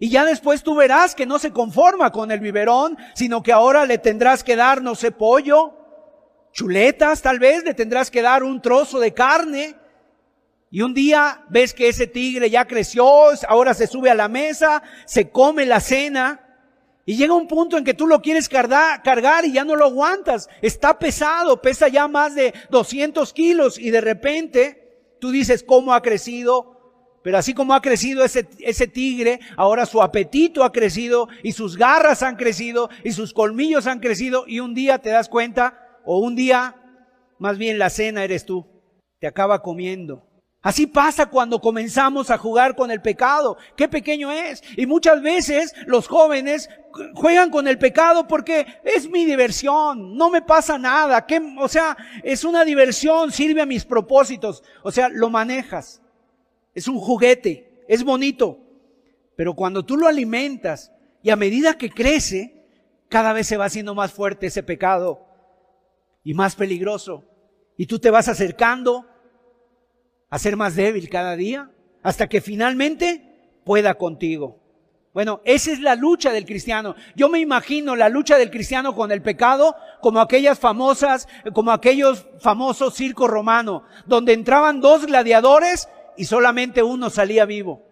y 0.03 0.11
ya 0.11 0.25
después 0.25 0.65
tú 0.65 0.75
verás 0.75 1.15
que 1.15 1.27
no 1.27 1.39
se 1.39 1.53
conforma 1.53 2.11
con 2.11 2.33
el 2.33 2.41
biberón, 2.41 2.99
sino 3.15 3.41
que 3.41 3.53
ahora 3.53 3.87
le 3.87 3.99
tendrás 3.99 4.43
que 4.43 4.57
dar, 4.57 4.83
no 4.83 4.97
sé, 4.97 5.13
pollo, 5.13 5.75
chuletas 6.53 7.23
tal 7.23 7.39
vez, 7.39 7.63
le 7.63 7.73
tendrás 7.73 8.11
que 8.11 8.21
dar 8.21 8.43
un 8.43 8.61
trozo 8.61 8.99
de 8.99 9.15
carne. 9.15 9.77
Y 10.73 10.83
un 10.83 10.93
día 10.93 11.45
ves 11.51 11.73
que 11.73 11.89
ese 11.89 12.09
tigre 12.09 12.51
ya 12.51 12.67
creció, 12.67 13.07
ahora 13.47 13.75
se 13.75 13.87
sube 13.87 14.11
a 14.11 14.17
la 14.17 14.27
mesa, 14.27 14.83
se 15.07 15.31
come 15.31 15.67
la 15.67 15.79
cena. 15.79 16.41
Y 17.07 17.15
llega 17.15 17.35
un 17.35 17.47
punto 17.47 17.79
en 17.79 17.85
que 17.85 17.95
tú 17.95 18.09
lo 18.09 18.23
quieres 18.23 18.49
cargar, 18.49 19.45
y 19.45 19.53
ya 19.53 19.65
no 19.65 19.77
lo 19.77 19.85
aguantas. 19.85 20.49
Está 20.63 20.99
pesado, 20.99 21.63
pesa 21.63 21.87
ya 21.87 22.09
más 22.09 22.35
de 22.35 22.53
200 22.71 23.33
kilos 23.33 23.79
y 23.79 23.91
de 23.91 24.01
repente 24.01 25.15
tú 25.21 25.31
dices, 25.31 25.63
¿cómo 25.63 25.95
ha 25.95 26.03
crecido? 26.03 26.72
Pero 27.23 27.39
así 27.39 27.55
como 27.55 27.75
ha 27.75 27.83
crecido 27.83 28.25
ese, 28.25 28.49
ese 28.59 28.87
tigre, 28.87 29.41
ahora 29.57 29.87
su 29.87 30.03
apetito 30.03 30.65
ha 30.65 30.73
crecido 30.73 31.29
y 31.43 31.53
sus 31.53 31.77
garras 31.77 32.23
han 32.23 32.37
crecido 32.37 32.91
y 33.05 33.13
sus 33.13 33.33
colmillos 33.33 33.87
han 33.87 34.01
crecido 34.01 34.45
y 34.47 34.61
un 34.61 34.75
día 34.75 34.99
te 34.99 35.11
das 35.11 35.29
cuenta, 35.29 35.79
o 36.05 36.19
un 36.19 36.35
día, 36.35 36.77
más 37.39 37.59
bien 37.59 37.79
la 37.79 37.91
cena 37.91 38.25
eres 38.25 38.45
tú, 38.45 38.67
te 39.21 39.27
acaba 39.27 39.63
comiendo. 39.63 40.27
Así 40.63 40.87
pasa 40.87 41.27
cuando 41.27 41.61
comenzamos 41.61 42.31
a 42.31 42.39
jugar 42.39 42.77
con 42.77 42.93
el 42.93 43.03
pecado. 43.03 43.57
Qué 43.77 43.89
pequeño 43.89 44.31
es. 44.31 44.63
Y 44.77 44.87
muchas 44.87 45.21
veces 45.21 45.75
los 45.87 46.07
jóvenes 46.07 46.69
juegan 47.15 47.51
con 47.51 47.67
el 47.67 47.79
pecado 47.79 48.29
porque 48.29 48.67
es 48.85 49.11
mi 49.11 49.25
diversión, 49.25 50.17
no 50.17 50.31
me 50.31 50.41
pasa 50.41 50.79
nada. 50.79 51.27
¿Qué? 51.27 51.43
O 51.59 51.67
sea, 51.67 51.97
es 52.23 52.45
una 52.45 52.65
diversión, 52.65 53.33
sirve 53.33 53.61
a 53.61 53.67
mis 53.67 53.85
propósitos. 53.85 54.63
O 54.85 54.93
sea, 54.93 55.09
lo 55.09 55.31
manejas. 55.31 56.02
Es 56.75 56.89
un 56.89 56.99
juguete, 56.99 57.85
es 57.89 58.05
bonito. 58.05 58.59
Pero 59.37 59.55
cuando 59.55 59.85
tú 59.85 59.97
lo 59.97 60.07
alimentas 60.07 60.93
y 61.23 61.31
a 61.31 61.37
medida 61.37 61.79
que 61.79 61.91
crece, 61.91 62.67
cada 63.09 63.33
vez 63.33 63.47
se 63.47 63.57
va 63.57 63.67
haciendo 63.67 63.95
más 63.95 64.13
fuerte 64.13 64.47
ese 64.47 64.63
pecado 64.63 65.27
y 66.25 66.35
más 66.35 66.57
peligroso. 66.57 67.25
Y 67.77 67.87
tú 67.87 67.99
te 67.99 68.11
vas 68.11 68.29
acercando 68.29 69.07
a 70.31 70.39
ser 70.39 70.57
más 70.57 70.77
débil 70.77 71.11
cada 71.11 71.37
día, 71.37 71.71
hasta 72.03 72.27
que 72.27 72.41
finalmente 72.41 73.61
pueda 73.65 73.95
contigo. 73.95 74.59
Bueno, 75.13 75.43
esa 75.45 75.73
es 75.73 75.81
la 75.81 75.95
lucha 75.95 76.33
del 76.33 76.47
cristiano. 76.47 76.95
Yo 77.15 77.29
me 77.29 77.39
imagino 77.39 77.95
la 77.97 78.09
lucha 78.09 78.39
del 78.39 78.51
cristiano 78.51 78.95
con 78.95 79.13
el 79.13 79.21
pecado 79.21 79.77
como 80.01 80.21
aquellas 80.21 80.59
famosas, 80.59 81.29
como 81.53 81.71
aquellos 81.71 82.27
famosos 82.41 82.95
circos 82.95 83.29
romanos, 83.29 83.83
donde 84.07 84.33
entraban 84.33 84.81
dos 84.81 85.05
gladiadores 85.05 85.89
y 86.17 86.25
solamente 86.25 86.83
uno 86.83 87.11
salía 87.11 87.45
vivo. 87.45 87.83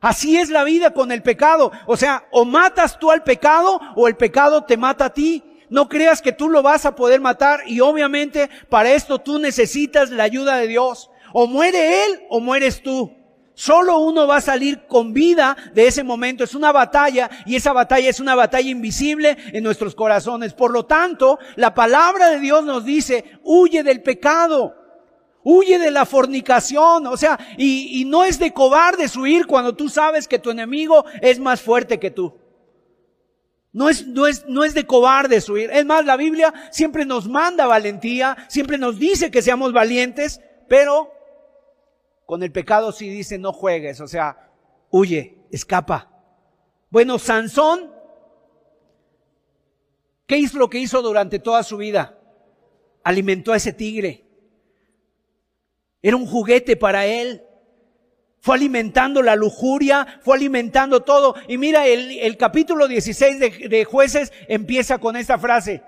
Así 0.00 0.36
es 0.36 0.50
la 0.50 0.64
vida 0.64 0.92
con 0.92 1.12
el 1.12 1.22
pecado. 1.22 1.70
O 1.86 1.96
sea, 1.96 2.26
o 2.32 2.44
matas 2.44 2.98
tú 2.98 3.10
al 3.10 3.22
pecado 3.22 3.80
o 3.94 4.08
el 4.08 4.16
pecado 4.16 4.64
te 4.64 4.76
mata 4.76 5.06
a 5.06 5.12
ti. 5.14 5.44
No 5.70 5.88
creas 5.88 6.20
que 6.20 6.32
tú 6.32 6.48
lo 6.50 6.60
vas 6.60 6.84
a 6.84 6.96
poder 6.96 7.20
matar 7.20 7.60
y 7.66 7.80
obviamente 7.80 8.50
para 8.68 8.90
esto 8.90 9.20
tú 9.20 9.38
necesitas 9.38 10.10
la 10.10 10.24
ayuda 10.24 10.56
de 10.56 10.66
Dios. 10.66 11.08
O 11.32 11.46
muere 11.46 12.04
él 12.04 12.20
o 12.28 12.40
mueres 12.40 12.82
tú. 12.82 13.12
Solo 13.54 13.98
uno 13.98 14.26
va 14.26 14.36
a 14.36 14.40
salir 14.40 14.86
con 14.86 15.12
vida 15.12 15.56
de 15.72 15.86
ese 15.86 16.02
momento. 16.02 16.42
Es 16.42 16.56
una 16.56 16.72
batalla 16.72 17.30
y 17.46 17.54
esa 17.54 17.72
batalla 17.72 18.10
es 18.10 18.18
una 18.18 18.34
batalla 18.34 18.70
invisible 18.70 19.36
en 19.52 19.62
nuestros 19.62 19.94
corazones. 19.94 20.52
Por 20.52 20.72
lo 20.72 20.84
tanto, 20.84 21.38
la 21.54 21.74
palabra 21.74 22.30
de 22.30 22.40
Dios 22.40 22.64
nos 22.64 22.84
dice, 22.84 23.38
huye 23.44 23.84
del 23.84 24.02
pecado. 24.02 24.74
Huye 25.44 25.78
de 25.78 25.90
la 25.90 26.06
fornicación, 26.06 27.06
o 27.06 27.16
sea, 27.16 27.38
y, 27.56 28.04
no 28.06 28.24
es 28.24 28.38
de 28.38 28.52
cobardes 28.52 29.16
huir 29.16 29.46
cuando 29.46 29.74
tú 29.74 29.88
sabes 29.88 30.28
que 30.28 30.38
tu 30.38 30.50
enemigo 30.50 31.04
es 31.20 31.40
más 31.40 31.60
fuerte 31.60 31.98
que 31.98 32.10
tú. 32.10 32.38
No 33.72 33.88
es, 33.88 34.06
no 34.06 34.26
es, 34.26 34.46
no 34.46 34.64
es 34.64 34.74
de 34.74 34.86
cobardes 34.86 35.48
huir. 35.48 35.70
Es 35.72 35.84
más, 35.84 36.04
la 36.04 36.16
Biblia 36.16 36.52
siempre 36.70 37.04
nos 37.04 37.28
manda 37.28 37.66
valentía, 37.66 38.36
siempre 38.48 38.78
nos 38.78 38.98
dice 38.98 39.30
que 39.30 39.42
seamos 39.42 39.72
valientes, 39.72 40.40
pero 40.68 41.12
con 42.26 42.42
el 42.42 42.52
pecado 42.52 42.92
sí 42.92 43.08
dice 43.08 43.38
no 43.38 43.52
juegues, 43.52 44.00
o 44.00 44.06
sea, 44.06 44.50
huye, 44.90 45.38
escapa. 45.50 46.08
Bueno, 46.90 47.18
Sansón, 47.18 47.90
¿qué 50.26 50.36
hizo 50.36 50.58
lo 50.58 50.70
que 50.70 50.78
hizo 50.78 51.02
durante 51.02 51.38
toda 51.38 51.62
su 51.62 51.78
vida? 51.78 52.18
Alimentó 53.02 53.52
a 53.52 53.56
ese 53.56 53.72
tigre. 53.72 54.21
Era 56.02 56.16
un 56.16 56.26
juguete 56.26 56.76
para 56.76 57.06
él. 57.06 57.42
Fue 58.40 58.56
alimentando 58.56 59.22
la 59.22 59.36
lujuria, 59.36 60.20
fue 60.22 60.36
alimentando 60.36 61.02
todo. 61.02 61.36
Y 61.46 61.58
mira, 61.58 61.86
el, 61.86 62.36
capítulo 62.36 62.88
16 62.88 63.38
de, 63.38 63.50
de 63.68 63.84
jueces 63.84 64.32
empieza 64.48 64.98
con 64.98 65.16
esta 65.16 65.38
frase. 65.38 65.82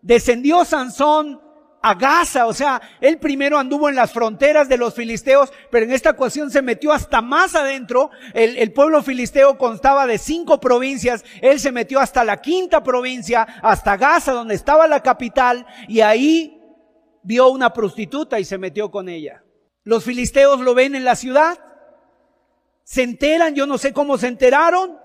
Descendió 0.00 0.64
Sansón 0.64 1.40
a 1.82 1.94
Gaza, 1.94 2.46
o 2.46 2.54
sea, 2.54 2.80
él 3.00 3.18
primero 3.18 3.58
anduvo 3.58 3.88
en 3.88 3.94
las 3.94 4.12
fronteras 4.12 4.68
de 4.68 4.76
los 4.76 4.94
filisteos, 4.94 5.52
pero 5.70 5.84
en 5.84 5.92
esta 5.92 6.10
ocasión 6.10 6.50
se 6.50 6.62
metió 6.62 6.92
hasta 6.92 7.22
más 7.22 7.54
adentro. 7.54 8.10
El, 8.34 8.56
el, 8.58 8.72
pueblo 8.72 9.04
filisteo 9.04 9.56
constaba 9.56 10.06
de 10.06 10.18
cinco 10.18 10.58
provincias, 10.58 11.24
él 11.40 11.60
se 11.60 11.70
metió 11.70 12.00
hasta 12.00 12.24
la 12.24 12.40
quinta 12.40 12.82
provincia, 12.82 13.42
hasta 13.62 13.96
Gaza, 13.96 14.32
donde 14.32 14.56
estaba 14.56 14.88
la 14.88 15.00
capital, 15.00 15.64
y 15.86 16.00
ahí 16.00 16.55
vio 17.26 17.48
una 17.48 17.72
prostituta 17.72 18.38
y 18.38 18.44
se 18.44 18.56
metió 18.56 18.90
con 18.92 19.08
ella. 19.08 19.42
Los 19.82 20.04
filisteos 20.04 20.60
lo 20.60 20.74
ven 20.74 20.94
en 20.94 21.04
la 21.04 21.16
ciudad, 21.16 21.58
se 22.84 23.02
enteran, 23.02 23.54
yo 23.56 23.66
no 23.66 23.78
sé 23.78 23.92
cómo 23.92 24.16
se 24.16 24.28
enteraron, 24.28 24.96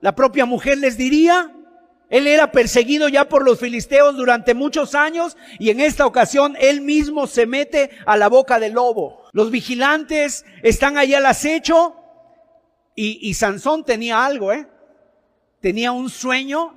la 0.00 0.16
propia 0.16 0.44
mujer 0.44 0.78
les 0.78 0.96
diría, 0.96 1.54
él 2.10 2.26
era 2.26 2.50
perseguido 2.50 3.08
ya 3.08 3.28
por 3.28 3.44
los 3.44 3.60
filisteos 3.60 4.16
durante 4.16 4.54
muchos 4.54 4.96
años 4.96 5.36
y 5.60 5.70
en 5.70 5.78
esta 5.78 6.04
ocasión 6.04 6.56
él 6.58 6.80
mismo 6.80 7.28
se 7.28 7.46
mete 7.46 7.90
a 8.06 8.16
la 8.16 8.28
boca 8.28 8.58
del 8.58 8.72
lobo. 8.72 9.22
Los 9.32 9.52
vigilantes 9.52 10.44
están 10.64 10.98
allí 10.98 11.14
al 11.14 11.26
acecho 11.26 11.94
y, 12.96 13.18
y 13.22 13.34
Sansón 13.34 13.84
tenía 13.84 14.26
algo, 14.26 14.52
¿eh? 14.52 14.66
Tenía 15.60 15.92
un 15.92 16.10
sueño 16.10 16.76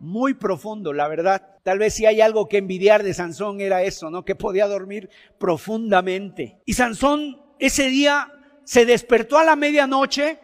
muy 0.00 0.34
profundo, 0.34 0.92
la 0.92 1.06
verdad. 1.06 1.53
Tal 1.64 1.78
vez 1.78 1.94
si 1.94 2.04
hay 2.04 2.20
algo 2.20 2.46
que 2.46 2.58
envidiar 2.58 3.02
de 3.02 3.14
Sansón 3.14 3.62
era 3.62 3.82
eso, 3.82 4.10
¿no? 4.10 4.22
Que 4.22 4.34
podía 4.34 4.66
dormir 4.66 5.08
profundamente. 5.38 6.60
Y 6.66 6.74
Sansón 6.74 7.42
ese 7.58 7.88
día 7.88 8.30
se 8.64 8.84
despertó 8.84 9.38
a 9.38 9.44
la 9.44 9.56
medianoche, 9.56 10.38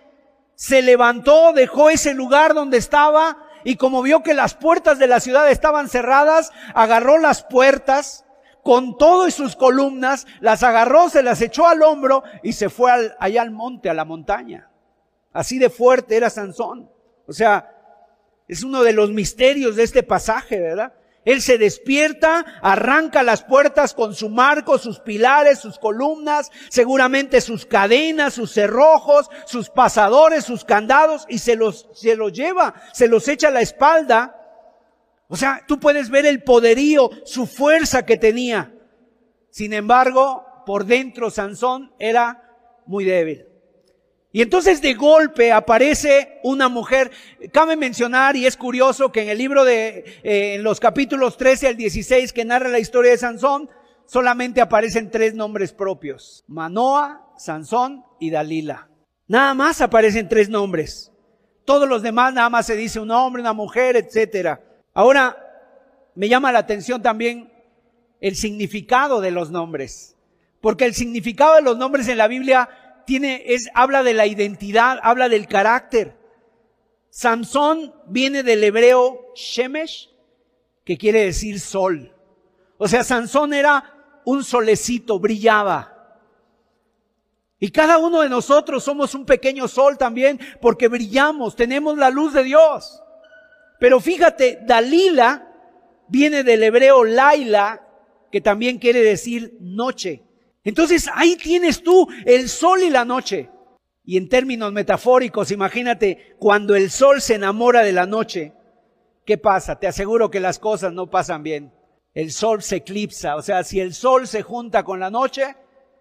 se 0.54 0.80
levantó, 0.80 1.52
dejó 1.52 1.90
ese 1.90 2.14
lugar 2.14 2.54
donde 2.54 2.78
estaba 2.78 3.36
y 3.64 3.76
como 3.76 4.00
vio 4.00 4.22
que 4.22 4.32
las 4.32 4.54
puertas 4.54 4.98
de 4.98 5.08
la 5.08 5.20
ciudad 5.20 5.50
estaban 5.50 5.90
cerradas, 5.90 6.52
agarró 6.74 7.18
las 7.18 7.42
puertas 7.42 8.24
con 8.62 8.96
todo 8.96 9.28
y 9.28 9.30
sus 9.30 9.56
columnas, 9.56 10.26
las 10.40 10.62
agarró, 10.62 11.10
se 11.10 11.22
las 11.22 11.42
echó 11.42 11.66
al 11.66 11.82
hombro 11.82 12.22
y 12.42 12.54
se 12.54 12.70
fue 12.70 13.14
allá 13.18 13.42
al 13.42 13.50
monte, 13.50 13.90
a 13.90 13.94
la 13.94 14.06
montaña. 14.06 14.70
Así 15.34 15.58
de 15.58 15.68
fuerte 15.68 16.16
era 16.16 16.30
Sansón. 16.30 16.90
O 17.26 17.32
sea, 17.34 17.76
es 18.48 18.64
uno 18.64 18.82
de 18.82 18.94
los 18.94 19.10
misterios 19.10 19.76
de 19.76 19.82
este 19.82 20.02
pasaje, 20.02 20.58
¿verdad? 20.58 20.94
Él 21.24 21.42
se 21.42 21.58
despierta, 21.58 22.44
arranca 22.62 23.22
las 23.22 23.42
puertas 23.42 23.92
con 23.92 24.14
su 24.14 24.30
marco, 24.30 24.78
sus 24.78 25.00
pilares, 25.00 25.58
sus 25.58 25.78
columnas, 25.78 26.50
seguramente 26.70 27.42
sus 27.42 27.66
cadenas, 27.66 28.32
sus 28.34 28.52
cerrojos, 28.52 29.28
sus 29.44 29.68
pasadores, 29.68 30.44
sus 30.44 30.64
candados 30.64 31.26
y 31.28 31.38
se 31.38 31.56
los, 31.56 31.88
se 31.92 32.16
los 32.16 32.32
lleva, 32.32 32.74
se 32.92 33.06
los 33.06 33.28
echa 33.28 33.48
a 33.48 33.52
la 33.52 33.60
espalda. 33.60 34.36
O 35.28 35.36
sea, 35.36 35.62
tú 35.68 35.78
puedes 35.78 36.08
ver 36.08 36.24
el 36.24 36.42
poderío, 36.42 37.10
su 37.24 37.46
fuerza 37.46 38.06
que 38.06 38.16
tenía. 38.16 38.74
Sin 39.50 39.74
embargo, 39.74 40.46
por 40.64 40.86
dentro 40.86 41.30
Sansón 41.30 41.92
era 41.98 42.50
muy 42.86 43.04
débil. 43.04 43.49
Y 44.32 44.42
entonces 44.42 44.80
de 44.80 44.94
golpe 44.94 45.52
aparece 45.52 46.38
una 46.44 46.68
mujer. 46.68 47.10
Cabe 47.52 47.76
mencionar, 47.76 48.36
y 48.36 48.46
es 48.46 48.56
curioso, 48.56 49.10
que 49.10 49.22
en 49.22 49.28
el 49.28 49.38
libro 49.38 49.64
de, 49.64 50.20
eh, 50.22 50.54
en 50.54 50.62
los 50.62 50.78
capítulos 50.78 51.36
13 51.36 51.68
al 51.68 51.76
16 51.76 52.32
que 52.32 52.44
narra 52.44 52.68
la 52.68 52.78
historia 52.78 53.10
de 53.10 53.18
Sansón, 53.18 53.68
solamente 54.06 54.60
aparecen 54.60 55.10
tres 55.10 55.34
nombres 55.34 55.72
propios. 55.72 56.44
Manoa, 56.46 57.26
Sansón 57.36 58.04
y 58.20 58.30
Dalila. 58.30 58.88
Nada 59.26 59.54
más 59.54 59.80
aparecen 59.80 60.28
tres 60.28 60.48
nombres. 60.48 61.12
Todos 61.64 61.88
los 61.88 62.02
demás 62.02 62.32
nada 62.34 62.50
más 62.50 62.66
se 62.66 62.76
dice 62.76 63.00
un 63.00 63.10
hombre, 63.10 63.42
una 63.42 63.52
mujer, 63.52 63.96
etcétera. 63.96 64.60
Ahora, 64.94 65.36
me 66.14 66.28
llama 66.28 66.52
la 66.52 66.58
atención 66.60 67.02
también 67.02 67.52
el 68.20 68.36
significado 68.36 69.20
de 69.20 69.30
los 69.30 69.50
nombres. 69.50 70.16
Porque 70.60 70.84
el 70.84 70.94
significado 70.94 71.54
de 71.54 71.62
los 71.62 71.78
nombres 71.78 72.08
en 72.08 72.18
la 72.18 72.28
Biblia 72.28 72.68
tiene, 73.10 73.42
es, 73.44 73.68
habla 73.74 74.04
de 74.04 74.14
la 74.14 74.28
identidad, 74.28 75.00
habla 75.02 75.28
del 75.28 75.48
carácter. 75.48 76.16
Samson 77.10 77.92
viene 78.06 78.44
del 78.44 78.62
hebreo 78.62 79.32
Shemesh, 79.34 80.10
que 80.84 80.96
quiere 80.96 81.24
decir 81.24 81.58
sol. 81.58 82.14
O 82.78 82.86
sea, 82.86 83.02
Sansón 83.02 83.52
era 83.52 84.22
un 84.24 84.44
solecito, 84.44 85.18
brillaba. 85.18 86.22
Y 87.58 87.72
cada 87.72 87.98
uno 87.98 88.20
de 88.20 88.28
nosotros 88.28 88.84
somos 88.84 89.12
un 89.16 89.26
pequeño 89.26 89.66
sol 89.66 89.98
también 89.98 90.38
porque 90.60 90.86
brillamos, 90.86 91.56
tenemos 91.56 91.98
la 91.98 92.10
luz 92.10 92.32
de 92.32 92.44
Dios. 92.44 93.02
Pero 93.80 93.98
fíjate, 93.98 94.60
Dalila 94.64 95.48
viene 96.06 96.44
del 96.44 96.62
hebreo 96.62 97.02
Laila, 97.02 97.88
que 98.30 98.40
también 98.40 98.78
quiere 98.78 99.00
decir 99.00 99.56
noche. 99.58 100.22
Entonces 100.64 101.08
ahí 101.14 101.36
tienes 101.36 101.82
tú 101.82 102.08
el 102.24 102.48
sol 102.48 102.82
y 102.82 102.90
la 102.90 103.04
noche. 103.04 103.50
Y 104.04 104.16
en 104.16 104.28
términos 104.28 104.72
metafóricos, 104.72 105.50
imagínate 105.50 106.36
cuando 106.38 106.74
el 106.74 106.90
sol 106.90 107.20
se 107.20 107.34
enamora 107.34 107.82
de 107.82 107.92
la 107.92 108.06
noche, 108.06 108.52
¿qué 109.24 109.38
pasa? 109.38 109.78
Te 109.78 109.86
aseguro 109.86 110.30
que 110.30 110.40
las 110.40 110.58
cosas 110.58 110.92
no 110.92 111.08
pasan 111.08 111.42
bien. 111.42 111.72
El 112.12 112.32
sol 112.32 112.62
se 112.62 112.76
eclipsa, 112.76 113.36
o 113.36 113.42
sea, 113.42 113.62
si 113.62 113.78
el 113.78 113.94
sol 113.94 114.26
se 114.26 114.42
junta 114.42 114.82
con 114.82 114.98
la 114.98 115.10
noche, 115.10 115.54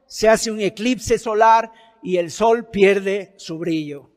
se 0.08 0.28
hace 0.28 0.50
un 0.50 0.60
eclipse 0.60 1.20
solar 1.20 1.72
y 2.01 2.18
el 2.18 2.32
sol 2.32 2.68
pierde 2.70 3.34
su 3.38 3.60
brillo. 3.60 4.10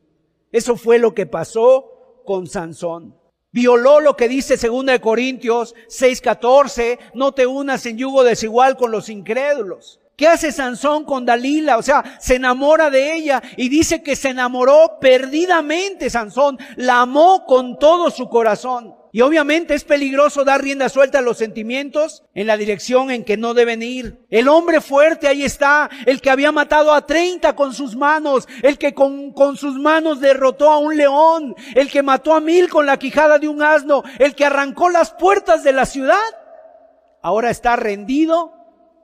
Eso 0.51 0.75
fue 0.75 0.97
lo 0.97 1.13
que 1.13 1.27
pasó 1.27 2.21
con 2.25 2.47
Sansón. 2.47 3.15
Violó 3.51 3.99
lo 3.99 4.17
que 4.17 4.27
dice 4.27 4.55
2 4.55 4.99
Corintios 4.99 5.75
6:14, 5.87 6.97
no 7.13 7.33
te 7.33 7.45
unas 7.45 7.85
en 7.85 7.99
yugo 7.99 8.23
desigual 8.23 8.75
con 8.75 8.89
los 8.89 9.09
incrédulos. 9.09 9.99
¿Qué 10.15 10.27
hace 10.27 10.51
Sansón 10.51 11.05
con 11.05 11.25
Dalila? 11.25 11.77
O 11.77 11.81
sea, 11.81 12.17
se 12.19 12.35
enamora 12.35 12.91
de 12.91 13.15
ella 13.15 13.41
y 13.57 13.69
dice 13.69 14.03
que 14.03 14.15
se 14.15 14.29
enamoró 14.29 14.99
perdidamente 15.01 16.09
Sansón, 16.09 16.59
la 16.75 17.01
amó 17.01 17.45
con 17.45 17.79
todo 17.79 18.11
su 18.11 18.29
corazón. 18.29 18.95
Y 19.15 19.21
obviamente 19.21 19.75
es 19.75 19.83
peligroso 19.83 20.43
dar 20.43 20.61
rienda 20.63 20.89
suelta 20.89 21.19
a 21.19 21.21
los 21.21 21.37
sentimientos 21.37 22.23
en 22.33 22.47
la 22.47 22.57
dirección 22.57 23.11
en 23.11 23.23
que 23.23 23.37
no 23.37 23.53
deben 23.53 23.83
ir. 23.83 24.25
El 24.31 24.47
hombre 24.47 24.81
fuerte 24.81 25.27
ahí 25.27 25.43
está, 25.43 25.89
el 26.07 26.19
que 26.19 26.31
había 26.31 26.51
matado 26.51 26.93
a 26.93 27.05
30 27.05 27.55
con 27.55 27.75
sus 27.75 27.95
manos, 27.95 28.47
el 28.63 28.79
que 28.79 28.95
con, 28.95 29.31
con 29.31 29.55
sus 29.55 29.77
manos 29.77 30.19
derrotó 30.19 30.71
a 30.71 30.79
un 30.79 30.97
león, 30.97 31.55
el 31.75 31.91
que 31.91 32.01
mató 32.01 32.33
a 32.33 32.39
mil 32.39 32.69
con 32.69 32.87
la 32.87 32.97
quijada 32.97 33.37
de 33.37 33.47
un 33.47 33.61
asno, 33.61 34.03
el 34.17 34.33
que 34.33 34.45
arrancó 34.45 34.89
las 34.89 35.11
puertas 35.11 35.63
de 35.63 35.73
la 35.73 35.85
ciudad. 35.85 36.17
Ahora 37.21 37.51
está 37.51 37.75
rendido 37.75 38.62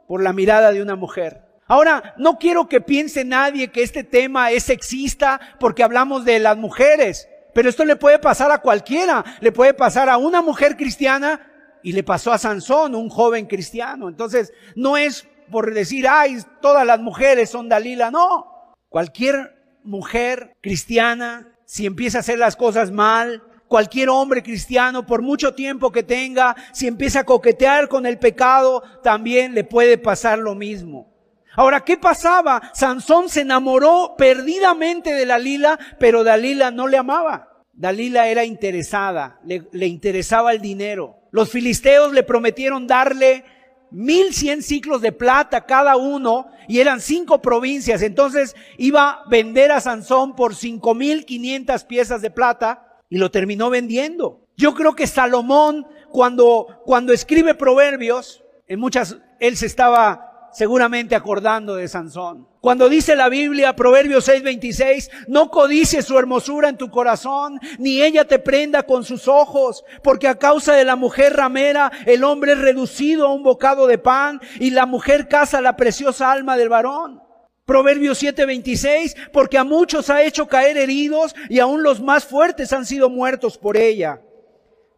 por 0.10 0.24
la 0.24 0.34
mirada 0.34 0.72
de 0.72 0.82
una 0.82 0.96
mujer. 0.96 1.44
Ahora, 1.68 2.16
no 2.18 2.40
quiero 2.40 2.68
que 2.68 2.82
piense 2.82 3.24
nadie 3.24 3.68
que 3.68 3.84
este 3.84 4.04
tema 4.04 4.50
es 4.50 4.64
sexista 4.64 5.40
porque 5.60 5.84
hablamos 5.84 6.26
de 6.26 6.40
las 6.40 6.58
mujeres, 6.58 7.30
pero 7.54 7.70
esto 7.70 7.86
le 7.86 7.96
puede 7.96 8.18
pasar 8.18 8.52
a 8.52 8.58
cualquiera, 8.58 9.24
le 9.40 9.52
puede 9.52 9.76
pasar 9.76 10.10
a 10.10 10.18
una 10.18 10.42
mujer 10.42 10.76
cristiana 10.76 11.40
y 11.84 11.92
le 11.92 12.02
pasó 12.02 12.34
a 12.34 12.40
Sansón, 12.40 12.96
un 12.96 13.08
joven 13.08 13.46
cristiano. 13.46 14.10
Entonces, 14.10 14.52
no 14.76 14.98
es 14.98 15.28
por 15.52 15.76
decir, 15.76 16.08
ay, 16.08 16.40
todas 16.60 16.88
las 16.88 17.00
mujeres 17.00 17.52
son 17.52 17.70
Dalila, 17.70 18.10
no. 18.10 18.74
Cualquier 18.90 19.78
mujer 19.84 20.58
cristiana, 20.60 21.56
si 21.66 21.86
empieza 21.86 22.18
a 22.18 22.22
hacer 22.22 22.40
las 22.40 22.56
cosas 22.56 22.90
mal, 22.90 23.44
cualquier 23.70 24.10
hombre 24.10 24.44
cristiano, 24.44 25.06
por 25.06 25.22
mucho 25.22 25.54
tiempo 25.54 25.92
que 25.92 26.04
tenga, 26.04 26.56
si 26.74 26.88
empieza 26.88 27.22
a 27.22 27.24
coquetear 27.24 27.88
con 27.88 28.06
el 28.06 28.18
pecado, 28.18 28.84
también 29.04 29.54
le 29.54 29.64
puede 29.64 29.98
pasar 29.98 30.40
lo 30.40 30.56
mismo. 30.56 31.08
Ahora, 31.56 31.82
¿qué 31.86 31.96
pasaba? 31.96 32.72
Sansón 32.74 33.30
se 33.30 33.42
enamoró 33.42 34.16
perdidamente 34.18 35.14
de 35.14 35.26
Dalila, 35.26 35.80
pero 36.00 36.24
Dalila 36.24 36.72
no 36.72 36.88
le 36.88 36.98
amaba. 36.98 37.64
Dalila 37.74 38.28
era 38.28 38.44
interesada, 38.44 39.40
le, 39.46 39.88
interesaba 39.88 40.52
el 40.52 40.62
dinero. 40.62 41.18
Los 41.32 41.50
filisteos 41.50 42.12
le 42.12 42.24
prometieron 42.24 42.88
darle 42.88 43.46
mil 43.92 44.34
cien 44.34 44.64
ciclos 44.64 45.02
de 45.02 45.12
plata 45.12 45.66
cada 45.66 45.96
uno 45.96 46.48
y 46.68 46.80
eran 46.80 47.02
cinco 47.02 47.42
provincias. 47.42 48.02
Entonces 48.02 48.56
iba 48.78 49.10
a 49.10 49.30
vender 49.30 49.72
a 49.72 49.80
Sansón 49.80 50.36
por 50.36 50.56
cinco 50.56 50.96
mil 50.96 51.26
quinientas 51.26 51.86
piezas 51.86 52.22
de 52.22 52.32
plata 52.32 52.89
y 53.10 53.18
lo 53.18 53.32
terminó 53.32 53.70
vendiendo. 53.70 54.46
Yo 54.56 54.74
creo 54.74 54.96
que 54.96 55.08
Salomón, 55.08 55.88
cuando, 56.12 56.68
cuando 56.86 57.14
escribe 57.14 57.56
proverbios, 57.56 58.44
en 58.68 58.80
muchas, 58.80 59.18
él 59.40 59.58
se 59.58 59.66
estaba 59.66 60.50
seguramente 60.54 61.16
acordando 61.16 61.76
de 61.76 61.88
Sansón. 61.88 62.48
Cuando 62.62 62.90
dice 62.90 63.16
la 63.16 63.30
Biblia, 63.30 63.76
Proverbios 63.76 64.28
6:26, 64.28 65.10
no 65.28 65.50
codices 65.50 66.06
su 66.06 66.18
hermosura 66.18 66.68
en 66.68 66.78
tu 66.78 66.90
corazón, 66.90 67.60
ni 67.78 68.02
ella 68.02 68.26
te 68.26 68.40
prenda 68.40 68.84
con 68.84 69.06
sus 69.06 69.28
ojos, 69.28 69.86
porque 70.04 70.28
a 70.28 70.38
causa 70.38 70.74
de 70.74 70.84
la 70.84 70.98
mujer 70.98 71.36
ramera, 71.36 71.92
el 72.06 72.24
hombre 72.24 72.54
es 72.54 72.60
reducido 72.60 73.28
a 73.28 73.34
un 73.34 73.44
bocado 73.44 73.88
de 73.88 73.98
pan, 73.98 74.42
y 74.60 74.72
la 74.72 74.86
mujer 74.86 75.30
caza 75.30 75.62
la 75.62 75.78
preciosa 75.78 76.32
alma 76.32 76.58
del 76.58 76.70
varón. 76.70 77.22
Proverbios 77.70 78.18
7:26, 78.18 79.16
porque 79.32 79.60
a 79.60 79.64
muchos 79.64 80.10
ha 80.10 80.24
hecho 80.24 80.48
caer 80.48 80.76
heridos 80.76 81.36
y 81.50 81.60
aún 81.60 81.84
los 81.84 82.02
más 82.02 82.26
fuertes 82.26 82.74
han 82.74 82.84
sido 82.84 83.12
muertos 83.12 83.60
por 83.60 83.78
ella. 83.78 84.24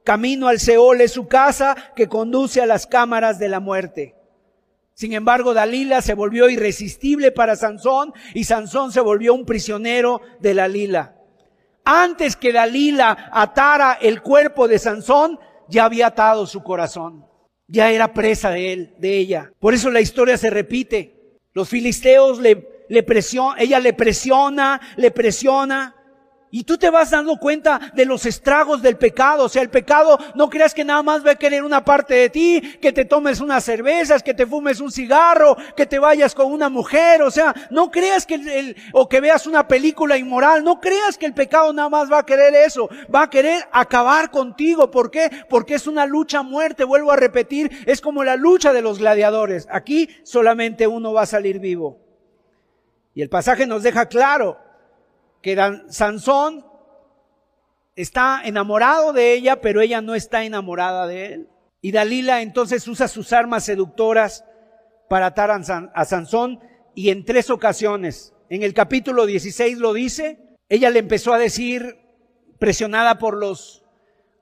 Camino 0.05 0.47
al 0.47 0.57
Seol 0.57 1.01
es 1.01 1.11
su 1.11 1.27
casa 1.27 1.75
que 1.97 2.07
conduce 2.07 2.61
a 2.61 2.65
las 2.65 2.87
cámaras 2.87 3.39
de 3.39 3.49
la 3.49 3.59
muerte. 3.59 4.15
Sin 4.93 5.11
embargo, 5.11 5.53
Dalila 5.53 6.01
se 6.01 6.13
volvió 6.13 6.49
irresistible 6.49 7.33
para 7.33 7.57
Sansón 7.57 8.13
y 8.33 8.45
Sansón 8.45 8.93
se 8.93 9.01
volvió 9.01 9.33
un 9.33 9.45
prisionero 9.45 10.21
de 10.39 10.53
Dalila. 10.53 11.17
Antes 11.83 12.37
que 12.37 12.53
Dalila 12.53 13.31
atara 13.33 13.97
el 14.01 14.21
cuerpo 14.21 14.69
de 14.69 14.79
Sansón, 14.79 15.37
ya 15.67 15.83
había 15.83 16.07
atado 16.07 16.47
su 16.47 16.63
corazón. 16.63 17.25
Ya 17.67 17.91
era 17.91 18.13
presa 18.13 18.49
de 18.49 18.71
él, 18.71 18.95
de 18.97 19.17
ella. 19.17 19.51
Por 19.59 19.73
eso 19.73 19.89
la 19.89 19.99
historia 19.99 20.37
se 20.37 20.49
repite. 20.49 21.20
Los 21.53 21.69
filisteos 21.69 22.39
le, 22.39 22.85
le 22.89 23.03
presionan, 23.03 23.59
ella 23.59 23.79
le 23.79 23.93
presiona, 23.93 24.79
le 24.95 25.11
presiona. 25.11 25.95
Y 26.53 26.65
tú 26.65 26.77
te 26.77 26.89
vas 26.89 27.11
dando 27.11 27.37
cuenta 27.37 27.79
de 27.95 28.03
los 28.03 28.25
estragos 28.25 28.81
del 28.81 28.97
pecado. 28.97 29.45
O 29.45 29.49
sea, 29.49 29.61
el 29.61 29.69
pecado 29.69 30.19
no 30.35 30.49
creas 30.49 30.73
que 30.73 30.83
nada 30.83 31.01
más 31.01 31.25
va 31.25 31.31
a 31.31 31.35
querer 31.35 31.63
una 31.63 31.85
parte 31.85 32.13
de 32.13 32.29
ti, 32.29 32.61
que 32.81 32.91
te 32.91 33.05
tomes 33.05 33.39
unas 33.39 33.63
cervezas, 33.63 34.21
que 34.21 34.33
te 34.33 34.45
fumes 34.45 34.81
un 34.81 34.91
cigarro, 34.91 35.55
que 35.77 35.85
te 35.85 35.97
vayas 35.97 36.35
con 36.35 36.51
una 36.51 36.67
mujer. 36.67 37.21
O 37.21 37.31
sea, 37.31 37.55
no 37.69 37.89
creas 37.89 38.25
que 38.25 38.35
el, 38.35 38.75
o 38.91 39.07
que 39.07 39.21
veas 39.21 39.47
una 39.47 39.65
película 39.65 40.17
inmoral. 40.17 40.61
No 40.61 40.81
creas 40.81 41.17
que 41.17 41.25
el 41.25 41.33
pecado 41.33 41.71
nada 41.71 41.87
más 41.87 42.11
va 42.11 42.19
a 42.19 42.25
querer 42.25 42.53
eso. 42.53 42.89
Va 43.13 43.23
a 43.23 43.29
querer 43.29 43.63
acabar 43.71 44.29
contigo. 44.29 44.91
¿Por 44.91 45.09
qué? 45.09 45.31
Porque 45.49 45.75
es 45.75 45.87
una 45.87 46.05
lucha 46.05 46.43
muerte. 46.43 46.83
Vuelvo 46.83 47.13
a 47.13 47.15
repetir, 47.15 47.71
es 47.85 48.01
como 48.01 48.25
la 48.25 48.35
lucha 48.35 48.73
de 48.73 48.81
los 48.81 48.99
gladiadores. 48.99 49.69
Aquí 49.71 50.09
solamente 50.23 50.85
uno 50.85 51.13
va 51.13 51.21
a 51.21 51.27
salir 51.27 51.59
vivo. 51.59 51.97
Y 53.13 53.21
el 53.21 53.29
pasaje 53.29 53.65
nos 53.65 53.83
deja 53.83 54.07
claro 54.07 54.70
que 55.41 55.57
Sansón 55.89 56.65
está 57.95 58.41
enamorado 58.43 59.13
de 59.13 59.33
ella, 59.33 59.61
pero 59.61 59.81
ella 59.81 60.01
no 60.01 60.15
está 60.15 60.43
enamorada 60.43 61.07
de 61.07 61.33
él. 61.33 61.49
Y 61.81 61.91
Dalila 61.91 62.41
entonces 62.41 62.87
usa 62.87 63.07
sus 63.07 63.33
armas 63.33 63.65
seductoras 63.65 64.45
para 65.09 65.27
atar 65.27 65.51
a 65.51 66.05
Sansón 66.05 66.59
y 66.95 67.09
en 67.09 67.25
tres 67.25 67.49
ocasiones. 67.49 68.33
En 68.49 68.63
el 68.63 68.73
capítulo 68.73 69.25
16 69.25 69.79
lo 69.79 69.93
dice, 69.93 70.39
ella 70.69 70.89
le 70.89 70.99
empezó 70.99 71.33
a 71.33 71.39
decir, 71.39 71.97
presionada 72.59 73.17
por 73.17 73.35
los 73.35 73.83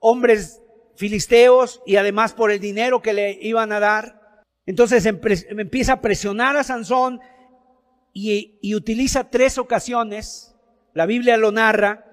hombres 0.00 0.60
filisteos 0.96 1.82
y 1.86 1.96
además 1.96 2.34
por 2.34 2.50
el 2.50 2.60
dinero 2.60 3.00
que 3.00 3.14
le 3.14 3.38
iban 3.40 3.72
a 3.72 3.80
dar. 3.80 4.42
Entonces 4.66 5.06
empieza 5.06 5.94
a 5.94 6.00
presionar 6.00 6.56
a 6.56 6.64
Sansón 6.64 7.20
y, 8.12 8.58
y 8.60 8.74
utiliza 8.74 9.30
tres 9.30 9.56
ocasiones 9.56 10.54
la 10.94 11.06
Biblia 11.06 11.36
lo 11.36 11.52
narra. 11.52 12.06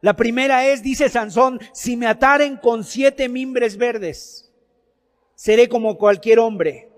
La 0.00 0.14
primera 0.14 0.66
es, 0.66 0.82
dice 0.82 1.08
Sansón, 1.08 1.60
si 1.72 1.96
me 1.96 2.06
ataren 2.06 2.56
con 2.56 2.84
siete 2.84 3.28
mimbres 3.28 3.76
verdes, 3.76 4.52
seré 5.34 5.68
como 5.68 5.96
cualquier 5.96 6.38
hombre. 6.38 6.90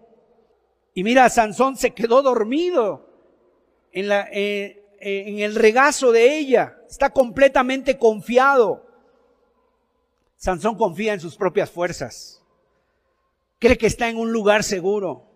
Y 0.95 1.05
mira, 1.05 1.29
Sansón 1.29 1.77
se 1.77 1.93
quedó 1.93 2.23
dormido 2.23 3.09
en, 3.93 4.09
la, 4.09 4.29
eh, 4.33 4.85
eh, 5.01 5.25
en 5.27 5.41
el 5.41 5.55
regazo 5.55 6.13
de 6.13 6.39
ella, 6.39 6.79
está 6.89 7.11
completamente 7.11 7.99
confiado. 7.99 8.87
Sansón 10.37 10.77
confía 10.77 11.15
en 11.15 11.21
sus 11.21 11.37
propias 11.37 11.71
fuerzas, 11.71 12.43
cree 13.59 13.77
que 13.77 13.87
está 13.87 14.09
en 14.09 14.17
un 14.17 14.33
lugar 14.33 14.63
seguro, 14.63 15.27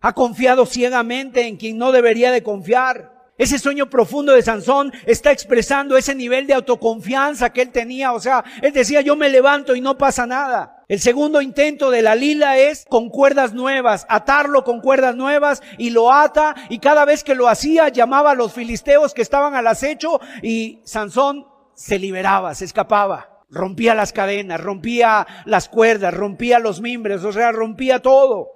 ha 0.00 0.12
confiado 0.12 0.66
ciegamente 0.66 1.46
en 1.46 1.56
quien 1.56 1.78
no 1.78 1.90
debería 1.90 2.30
de 2.30 2.42
confiar. 2.42 3.15
Ese 3.38 3.58
sueño 3.58 3.90
profundo 3.90 4.32
de 4.32 4.42
Sansón 4.42 4.92
está 5.04 5.30
expresando 5.30 5.96
ese 5.96 6.14
nivel 6.14 6.46
de 6.46 6.54
autoconfianza 6.54 7.50
que 7.50 7.62
él 7.62 7.70
tenía. 7.70 8.12
O 8.12 8.20
sea, 8.20 8.42
él 8.62 8.72
decía, 8.72 9.02
yo 9.02 9.14
me 9.14 9.28
levanto 9.28 9.76
y 9.76 9.80
no 9.82 9.98
pasa 9.98 10.26
nada. 10.26 10.84
El 10.88 11.00
segundo 11.00 11.42
intento 11.42 11.90
de 11.90 12.00
la 12.00 12.14
lila 12.14 12.58
es 12.58 12.86
con 12.88 13.10
cuerdas 13.10 13.52
nuevas, 13.52 14.06
atarlo 14.08 14.64
con 14.64 14.80
cuerdas 14.80 15.16
nuevas 15.16 15.62
y 15.78 15.90
lo 15.90 16.12
ata 16.12 16.54
y 16.68 16.78
cada 16.78 17.04
vez 17.04 17.24
que 17.24 17.34
lo 17.34 17.48
hacía 17.48 17.88
llamaba 17.88 18.30
a 18.30 18.34
los 18.34 18.52
filisteos 18.52 19.12
que 19.12 19.22
estaban 19.22 19.54
al 19.54 19.66
acecho 19.66 20.20
y 20.42 20.80
Sansón 20.84 21.46
se 21.74 21.98
liberaba, 21.98 22.54
se 22.54 22.64
escapaba. 22.64 23.44
Rompía 23.50 23.94
las 23.94 24.12
cadenas, 24.12 24.60
rompía 24.60 25.26
las 25.44 25.68
cuerdas, 25.68 26.14
rompía 26.14 26.58
los 26.58 26.80
mimbres, 26.80 27.22
o 27.22 27.32
sea, 27.32 27.52
rompía 27.52 28.00
todo. 28.00 28.55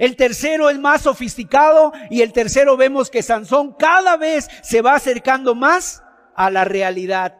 El 0.00 0.16
tercero 0.16 0.70
es 0.70 0.78
más 0.78 1.02
sofisticado 1.02 1.92
y 2.08 2.22
el 2.22 2.32
tercero 2.32 2.78
vemos 2.78 3.10
que 3.10 3.22
Sansón 3.22 3.74
cada 3.78 4.16
vez 4.16 4.48
se 4.62 4.80
va 4.80 4.94
acercando 4.94 5.54
más 5.54 6.02
a 6.34 6.48
la 6.48 6.64
realidad. 6.64 7.36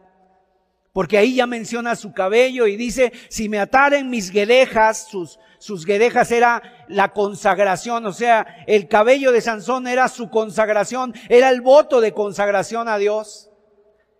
Porque 0.93 1.17
ahí 1.17 1.37
ya 1.37 1.47
menciona 1.47 1.97
su 1.97 2.13
cabello 2.13 2.67
y 2.67 2.77
dice, 2.77 3.15
si 3.31 3.49
me 3.49 3.59
ataren 3.59 4.11
mis 4.11 4.31
guedejas, 4.31 5.09
sus, 5.09 5.39
sus 5.59 5.87
guedejas 5.87 6.31
era 6.33 6.85
la 6.87 7.15
consagración, 7.15 8.05
o 8.05 8.13
sea, 8.13 8.47
el 8.67 8.89
cabello 8.89 9.33
de 9.33 9.41
Sansón 9.41 9.87
era 9.87 10.09
su 10.09 10.29
consagración, 10.29 11.15
era 11.31 11.49
el 11.49 11.63
voto 11.63 12.03
de 12.03 12.13
consagración 12.13 12.89
a 12.89 12.99
Dios. 12.99 13.49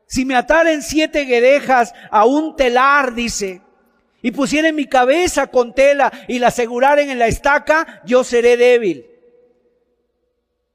Si 0.07 0.25
me 0.25 0.35
ataren 0.35 0.81
siete 0.81 1.27
guedejas 1.27 1.93
a 2.11 2.25
un 2.25 2.57
telar, 2.57 3.13
dice, 3.13 3.61
y 4.23 4.31
pusieren 4.33 4.75
mi 4.75 4.87
cabeza 4.87 5.47
con 5.47 5.75
tela 5.75 6.13
y 6.29 6.39
la 6.39 6.49
aseguraren 6.49 7.11
en 7.11 7.19
la 7.19 7.27
estaca, 7.27 8.03
yo 8.05 8.25
seré 8.25 8.57
débil. 8.57 9.07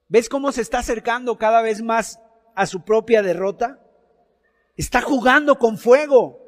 ¿Ves 0.08 0.30
cómo 0.30 0.52
se 0.52 0.62
está 0.62 0.80
acercando 0.80 1.38
cada 1.38 1.62
vez 1.62 1.82
más 1.82 2.20
a 2.56 2.66
su 2.66 2.84
propia 2.84 3.22
derrota? 3.22 3.80
Está 4.78 5.02
jugando 5.02 5.58
con 5.58 5.78
fuego. 5.78 6.42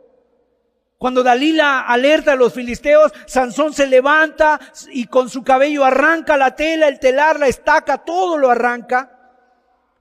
Cuando 0.97 1.21
Dalila 1.21 1.81
alerta 1.81 2.33
a 2.33 2.35
los 2.35 2.53
filisteos, 2.53 3.11
Sansón 3.27 3.73
se 3.73 3.85
levanta 3.85 4.59
y 4.89 5.05
con 5.05 5.29
su 5.29 5.43
cabello 5.43 5.85
arranca 5.85 6.37
la 6.37 6.55
tela, 6.55 6.87
el 6.87 6.99
telar, 6.99 7.39
la 7.39 7.47
estaca, 7.47 7.99
todo 7.99 8.37
lo 8.37 8.49
arranca. 8.49 9.13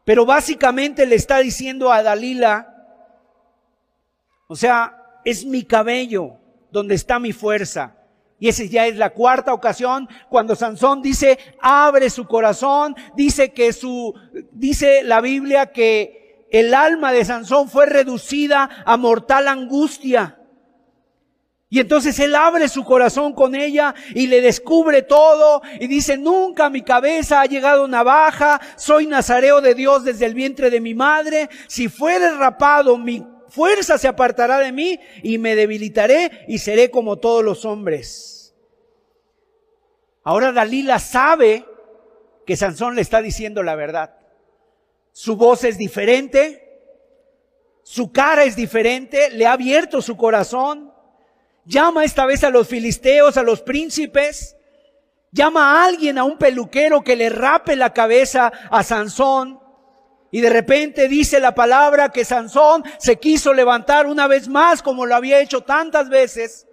Pero 0.05 0.25
básicamente 0.25 1.05
le 1.05 1.17
está 1.17 1.39
diciendo 1.39 1.93
a 1.93 2.03
Dalila, 2.03 2.73
o 4.49 4.57
sea, 4.57 5.21
es 5.25 5.45
mi 5.45 5.65
cabello, 5.65 6.39
donde 6.71 6.95
está 6.95 7.19
mi 7.19 7.33
fuerza. 7.33 7.97
Y 8.39 8.49
esa 8.49 8.65
ya 8.65 8.87
es 8.87 8.97
la 8.97 9.11
cuarta 9.11 9.55
ocasión 9.55 10.09
cuando 10.29 10.55
Sansón 10.55 11.01
dice, 11.01 11.39
abre 11.61 12.11
su 12.11 12.27
corazón, 12.27 12.95
dice 13.15 13.53
que 13.53 13.73
su, 13.73 14.15
dice 14.53 15.03
la 15.03 15.21
Biblia 15.21 15.73
que 15.73 16.47
el 16.51 16.75
alma 16.75 17.13
de 17.13 17.25
Sansón 17.25 17.69
fue 17.69 17.87
reducida 17.87 18.69
a 18.85 18.97
mortal 18.97 19.49
angustia. 19.49 20.39
Y 21.69 21.81
entonces 21.81 22.19
él 22.21 22.35
abre 22.35 22.69
su 22.69 22.85
corazón 22.85 23.33
con 23.33 23.55
ella 23.55 23.95
y 24.15 24.29
le 24.29 24.41
descubre 24.41 25.03
todo 25.03 25.63
y 25.81 25.89
dice, 25.89 26.17
nunca 26.17 26.71
mi 26.71 26.83
cabeza 26.83 27.41
ha 27.41 27.47
llegado 27.47 27.89
navaja, 27.89 28.61
soy 28.77 29.07
nazareo 29.07 29.61
de 29.61 29.75
Dios 29.75 30.05
desde 30.05 30.27
el 30.27 30.35
vientre 30.35 30.71
de 30.71 30.81
mi 30.81 30.95
madre, 30.95 31.49
si 31.67 31.89
fuere 31.89 32.31
rapado 32.37 32.97
mi 32.99 33.27
fuerza 33.57 33.97
se 33.97 34.07
apartará 34.07 34.59
de 34.59 34.71
mí 34.71 35.01
y 35.23 35.39
me 35.39 35.57
debilitaré 35.57 36.45
y 36.47 36.59
seré 36.59 36.91
como 36.91 37.17
todos 37.17 37.43
los 37.43 37.65
hombres. 37.65 38.55
Ahora 40.23 40.53
Dalila 40.53 40.99
sabe 40.99 41.65
que 42.45 42.55
Sansón 42.55 42.97
le 42.97 43.01
está 43.01 43.23
diciendo 43.23 43.63
la 43.63 43.75
verdad. 43.75 44.15
Su 45.13 45.37
voz 45.37 45.65
es 45.65 45.79
diferente, 45.79 46.63
su 47.83 48.13
cara 48.13 48.45
es 48.45 48.57
diferente, 48.57 49.31
le 49.31 49.47
ha 49.47 49.53
abierto 49.53 50.03
su 50.03 50.19
corazón. 50.19 50.93
Llama 51.65 52.05
esta 52.05 52.27
vez 52.27 52.45
a 52.45 52.51
los 52.51 52.69
filisteos, 52.69 53.39
a 53.39 53.43
los 53.43 53.63
príncipes. 53.63 54.55
Llama 55.33 55.63
a 55.81 55.87
alguien, 55.87 56.19
a 56.19 56.25
un 56.25 56.37
peluquero 56.37 57.03
que 57.03 57.17
le 57.17 57.31
rape 57.31 57.75
la 57.75 57.95
cabeza 57.95 58.53
a 58.71 58.83
Sansón. 58.83 59.66
Y 60.31 60.41
de 60.41 60.51
repente 60.51 61.09
dice 61.09 61.41
la 61.41 61.55
palabra 61.55 62.11
que 62.11 62.25
Sansón 62.25 62.85
se 62.99 63.19
quiso 63.19 63.55
levantar 63.55 64.07
una 64.07 64.27
vez 64.27 64.49
más 64.49 64.83
como 64.83 65.07
lo 65.07 65.15
había 65.15 65.41
hecho 65.41 65.63
tantas 65.63 66.09
veces. 66.09 66.67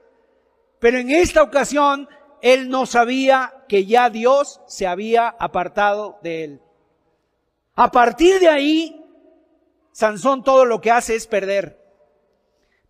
Pero 0.80 0.98
en 0.98 1.12
esta 1.12 1.44
ocasión 1.44 2.10
él 2.42 2.70
no 2.70 2.86
sabía 2.86 3.64
que 3.70 3.86
ya 3.86 4.10
Dios 4.10 4.60
se 4.68 4.88
había 4.88 5.30
apartado 5.30 6.20
de 6.24 6.44
él. 6.44 6.62
A 7.76 7.90
partir 7.92 8.40
de 8.40 8.50
ahí, 8.50 9.04
Sansón 9.92 10.44
todo 10.44 10.66
lo 10.66 10.82
que 10.82 10.92
hace 10.92 11.16
es 11.16 11.28
perder. 11.28 11.80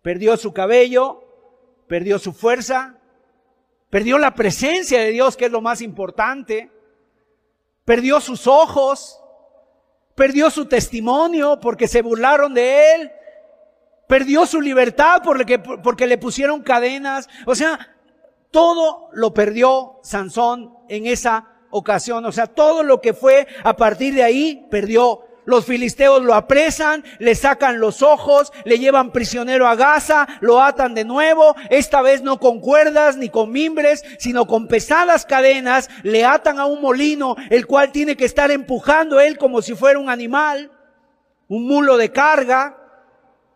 Perdió 0.02 0.36
su 0.36 0.52
cabello, 0.52 1.22
perdió 1.86 2.18
su 2.18 2.32
fuerza, 2.32 2.98
perdió 3.90 4.18
la 4.18 4.34
presencia 4.34 5.00
de 5.00 5.10
Dios, 5.10 5.36
que 5.36 5.46
es 5.46 5.52
lo 5.52 5.60
más 5.60 5.80
importante, 5.80 6.70
perdió 7.84 8.20
sus 8.20 8.46
ojos, 8.46 9.20
perdió 10.14 10.50
su 10.50 10.66
testimonio 10.66 11.58
porque 11.60 11.88
se 11.88 12.02
burlaron 12.02 12.54
de 12.54 12.94
él, 12.94 13.12
perdió 14.06 14.46
su 14.46 14.60
libertad 14.60 15.22
porque, 15.24 15.58
porque 15.58 16.06
le 16.06 16.18
pusieron 16.18 16.62
cadenas, 16.62 17.28
o 17.46 17.54
sea, 17.54 17.96
todo 18.50 19.08
lo 19.12 19.34
perdió 19.34 19.98
Sansón 20.02 20.74
en 20.88 21.06
esa 21.06 21.48
ocasión, 21.70 22.24
o 22.24 22.32
sea, 22.32 22.46
todo 22.46 22.84
lo 22.84 23.00
que 23.00 23.14
fue 23.14 23.48
a 23.64 23.76
partir 23.76 24.14
de 24.14 24.22
ahí 24.22 24.66
perdió 24.70 25.23
los 25.44 25.66
filisteos 25.66 26.22
lo 26.22 26.34
apresan, 26.34 27.04
le 27.18 27.34
sacan 27.34 27.78
los 27.78 28.02
ojos, 28.02 28.52
le 28.64 28.78
llevan 28.78 29.12
prisionero 29.12 29.66
a 29.66 29.74
Gaza, 29.74 30.26
lo 30.40 30.62
atan 30.62 30.94
de 30.94 31.04
nuevo, 31.04 31.54
esta 31.70 32.02
vez 32.02 32.22
no 32.22 32.38
con 32.38 32.60
cuerdas 32.60 33.16
ni 33.16 33.28
con 33.28 33.52
mimbres, 33.52 34.04
sino 34.18 34.46
con 34.46 34.68
pesadas 34.68 35.26
cadenas, 35.26 35.90
le 36.02 36.24
atan 36.24 36.58
a 36.58 36.66
un 36.66 36.80
molino, 36.80 37.36
el 37.50 37.66
cual 37.66 37.92
tiene 37.92 38.16
que 38.16 38.24
estar 38.24 38.50
empujando 38.50 39.20
él 39.20 39.38
como 39.38 39.62
si 39.62 39.74
fuera 39.74 39.98
un 39.98 40.08
animal, 40.08 40.70
un 41.48 41.66
mulo 41.66 41.96
de 41.96 42.10
carga. 42.10 42.78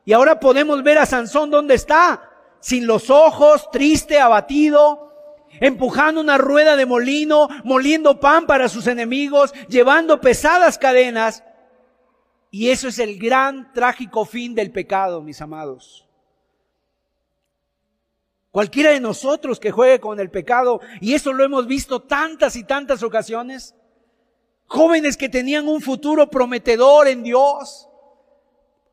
Y 0.05 0.13
ahora 0.13 0.41
podemos 0.41 0.83
ver 0.83 0.99
a 0.99 1.07
Sansón 1.07 1.51
donde 1.51 1.75
está, 1.75 2.23
sin 2.61 2.87
los 2.87 3.11
ojos, 3.11 3.71
triste, 3.71 4.19
abatido, 4.19 5.09
empujando 5.61 6.21
una 6.21 6.39
rueda 6.39 6.77
de 6.77 6.87
molino, 6.87 7.49
moliendo 7.65 8.21
pan 8.21 8.47
para 8.47 8.69
sus 8.69 8.87
enemigos, 8.87 9.53
llevando 9.69 10.21
pesadas 10.21 10.79
cadenas. 10.79 11.45
Y 12.51 12.71
eso 12.71 12.89
es 12.89 12.99
el 12.99 13.19
gran 13.19 13.73
trágico 13.73 14.25
fin 14.25 14.55
del 14.55 14.71
pecado, 14.71 15.23
mis 15.23 15.41
amados. 15.41 16.07
Cualquiera 18.51 18.91
de 18.91 19.01
nosotros 19.01 19.61
que 19.61 19.71
juegue 19.71 20.01
con 20.01 20.19
el 20.19 20.31
pecado, 20.31 20.81
y 21.01 21.15
eso 21.15 21.33
lo 21.33 21.45
hemos 21.45 21.67
visto 21.67 22.01
tantas 22.01 22.57
y 22.57 22.65
tantas 22.65 23.03
ocasiones, 23.03 23.75
jóvenes 24.67 25.17
que 25.17 25.29
tenían 25.29 25.69
un 25.69 25.83
futuro 25.83 26.31
prometedor 26.31 27.09
en 27.09 27.23
Dios, 27.23 27.89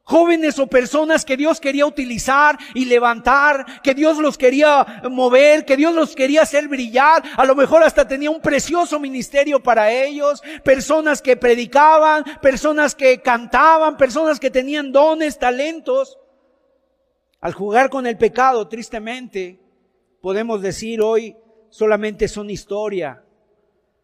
Jóvenes 0.07 0.59
o 0.59 0.67
personas 0.67 1.25
que 1.25 1.35
Dios 1.35 1.59
quería 1.59 1.87
utilizar 1.87 2.59
y 2.75 2.85
levantar, 2.85 3.81
que 3.81 3.95
Dios 3.95 4.19
los 4.19 4.37
quería 4.37 5.01
mover, 5.09 5.65
que 5.65 5.75
Dios 5.75 5.95
los 5.95 6.15
quería 6.15 6.43
hacer 6.43 6.67
brillar. 6.67 7.23
A 7.35 7.43
lo 7.43 7.55
mejor 7.55 7.81
hasta 7.81 8.07
tenía 8.07 8.29
un 8.29 8.39
precioso 8.39 8.99
ministerio 8.99 9.63
para 9.63 9.91
ellos. 9.91 10.43
Personas 10.63 11.23
que 11.23 11.35
predicaban, 11.35 12.23
personas 12.39 12.93
que 12.93 13.19
cantaban, 13.19 13.97
personas 13.97 14.39
que 14.39 14.51
tenían 14.51 14.91
dones, 14.91 15.39
talentos. 15.39 16.19
Al 17.41 17.53
jugar 17.53 17.89
con 17.89 18.05
el 18.05 18.15
pecado, 18.15 18.67
tristemente, 18.67 19.59
podemos 20.21 20.61
decir 20.61 21.01
hoy 21.01 21.35
solamente 21.71 22.27
son 22.27 22.51
historia. 22.51 23.23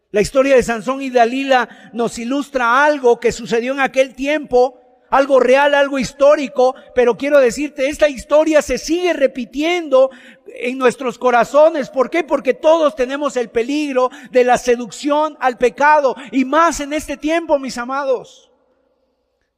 La 0.10 0.22
historia 0.22 0.56
de 0.56 0.64
Sansón 0.64 1.04
y 1.04 1.12
Dalila 1.12 1.92
nos 1.94 2.18
ilustra 2.18 2.84
algo 2.84 3.20
que 3.20 3.32
sucedió 3.32 3.74
en 3.74 3.82
aquel 3.82 4.16
tiempo 4.16 4.81
algo 5.12 5.40
real, 5.40 5.76
algo 5.76 6.00
histórico, 6.00 6.74
pero 6.96 7.16
quiero 7.16 7.40
decirte, 7.40 7.90
esta 7.90 8.10
historia 8.10 8.62
se 8.62 8.78
sigue 8.78 9.14
repitiendo 9.14 10.10
en 10.48 10.78
nuestros 10.78 11.20
corazones. 11.20 11.90
¿Por 11.90 12.10
qué? 12.10 12.24
Porque 12.24 12.54
todos 12.54 12.96
tenemos 12.96 13.38
el 13.38 13.50
peligro 13.50 14.10
de 14.32 14.44
la 14.44 14.58
seducción 14.58 15.38
al 15.40 15.58
pecado 15.58 16.16
y 16.32 16.46
más 16.46 16.80
en 16.80 16.94
este 16.94 17.18
tiempo, 17.18 17.60
mis 17.60 17.78
amados. 17.78 18.52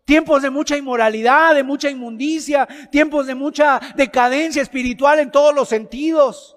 Tiempos 0.06 0.42
de 0.42 0.50
mucha 0.50 0.76
inmoralidad, 0.76 1.56
de 1.56 1.64
mucha 1.64 1.90
inmundicia, 1.90 2.68
tiempos 2.92 3.26
de 3.28 3.36
mucha 3.36 3.80
decadencia 3.96 4.62
espiritual 4.62 5.20
en 5.20 5.32
todos 5.32 5.56
los 5.56 5.70
sentidos. 5.70 6.53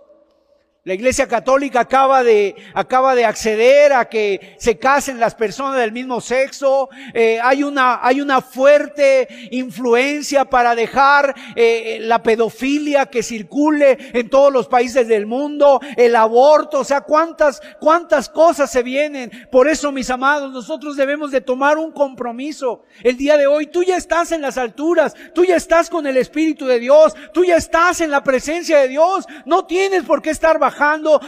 La 0.87 0.95
Iglesia 0.95 1.27
Católica 1.27 1.81
acaba 1.81 2.23
de, 2.23 2.55
acaba 2.73 3.17
de 3.17 3.25
acceder 3.25 3.93
a 3.93 4.05
que 4.05 4.55
se 4.57 4.79
casen 4.79 5.19
las 5.19 5.35
personas 5.35 5.81
del 5.81 5.91
mismo 5.91 6.21
sexo. 6.21 6.91
Eh, 7.13 7.41
hay 7.43 7.65
una, 7.65 7.99
hay 8.07 8.21
una 8.21 8.41
fuerte 8.41 9.27
influencia 9.51 10.45
para 10.45 10.77
dejar 10.77 11.35
eh, 11.57 11.99
la 12.03 12.23
pedofilia 12.23 13.07
que 13.07 13.25
circule 13.25 13.99
en 14.13 14.31
todos 14.31 14.53
los 14.53 14.69
países 14.69 15.09
del 15.09 15.27
mundo, 15.27 15.81
el 15.97 16.15
aborto, 16.15 16.79
o 16.79 16.85
sea, 16.85 17.01
cuántas, 17.01 17.61
cuántas 17.81 18.29
cosas 18.29 18.71
se 18.71 18.85
vienen. 18.85 19.33
Por 19.51 19.67
eso, 19.67 19.91
mis 19.91 20.09
amados, 20.09 20.53
nosotros 20.53 20.97
debemos 20.97 21.33
de 21.33 21.41
tomar 21.41 21.79
un 21.79 21.91
compromiso. 21.91 22.85
El 23.03 23.17
día 23.17 23.37
de 23.37 23.49
hoy, 23.49 23.67
tú 23.67 23.83
ya 23.83 23.97
estás 23.97 24.31
en 24.31 24.41
las 24.41 24.57
alturas, 24.57 25.17
tú 25.35 25.45
ya 25.45 25.57
estás 25.57 25.91
con 25.91 26.07
el 26.07 26.17
Espíritu 26.17 26.65
de 26.65 26.79
Dios, 26.79 27.17
tú 27.33 27.45
ya 27.45 27.57
estás 27.57 28.01
en 28.01 28.13
la 28.13 28.23
presencia 28.23 28.79
de 28.79 28.87
Dios. 28.87 29.27
No 29.47 29.67
tienes 29.67 30.05
por 30.05 30.23
qué 30.23 30.31
estar 30.31 30.61
bajando 30.61 30.76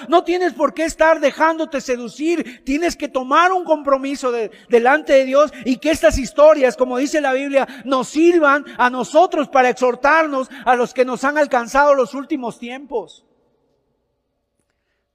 no 0.09 0.25
tienes 0.25 0.53
por 0.53 0.75
qué 0.75 0.85
estar 0.85 1.21
dejándote 1.21 1.81
seducir, 1.81 2.63
tienes 2.65 2.97
que 2.97 3.09
tomar 3.09 3.53
un 3.53 3.65
compromiso 3.65 4.33
delante 4.69 5.13
de 5.13 5.25
Dios 5.25 5.53
y 5.65 5.77
que 5.77 5.91
estas 5.91 6.19
historias, 6.19 6.77
como 6.77 6.99
dice 6.99 7.21
la 7.21 7.33
Biblia, 7.33 7.67
nos 7.85 8.09
sirvan 8.09 8.65
a 8.77 8.91
nosotros 8.91 9.49
para 9.49 9.71
exhortarnos 9.71 10.49
a 10.65 10.77
los 10.77 10.95
que 10.95 11.05
nos 11.05 11.25
han 11.25 11.39
alcanzado 11.39 11.95
los 11.95 12.15
últimos 12.15 12.59
tiempos. 12.59 13.25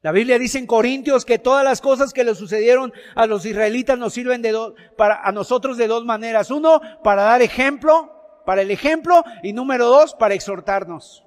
La 0.01 0.11
Biblia 0.11 0.37
dice 0.37 0.59
en 0.59 0.67
Corintios 0.67 1.23
que 1.23 1.39
todas 1.39 1.63
las 1.63 1.79
cosas 1.79 2.11
que 2.11 2.25
le 2.25 2.35
sucedieron 2.35 2.91
a 3.15 3.25
los 3.25 3.45
israelitas 3.45 3.97
nos 3.97 4.13
sirven 4.13 4.41
de 4.41 4.53
para 4.97 5.21
a 5.23 5.31
nosotros 5.31 5.77
de 5.77 5.87
dos 5.87 6.03
maneras. 6.03 6.51
Uno, 6.51 6.81
para 7.03 7.23
dar 7.23 7.41
ejemplo, 7.41 8.41
para 8.45 8.61
el 8.61 8.71
ejemplo, 8.71 9.23
y 9.43 9.53
número 9.53 9.87
dos, 9.87 10.13
para 10.13 10.33
exhortarnos. 10.33 11.22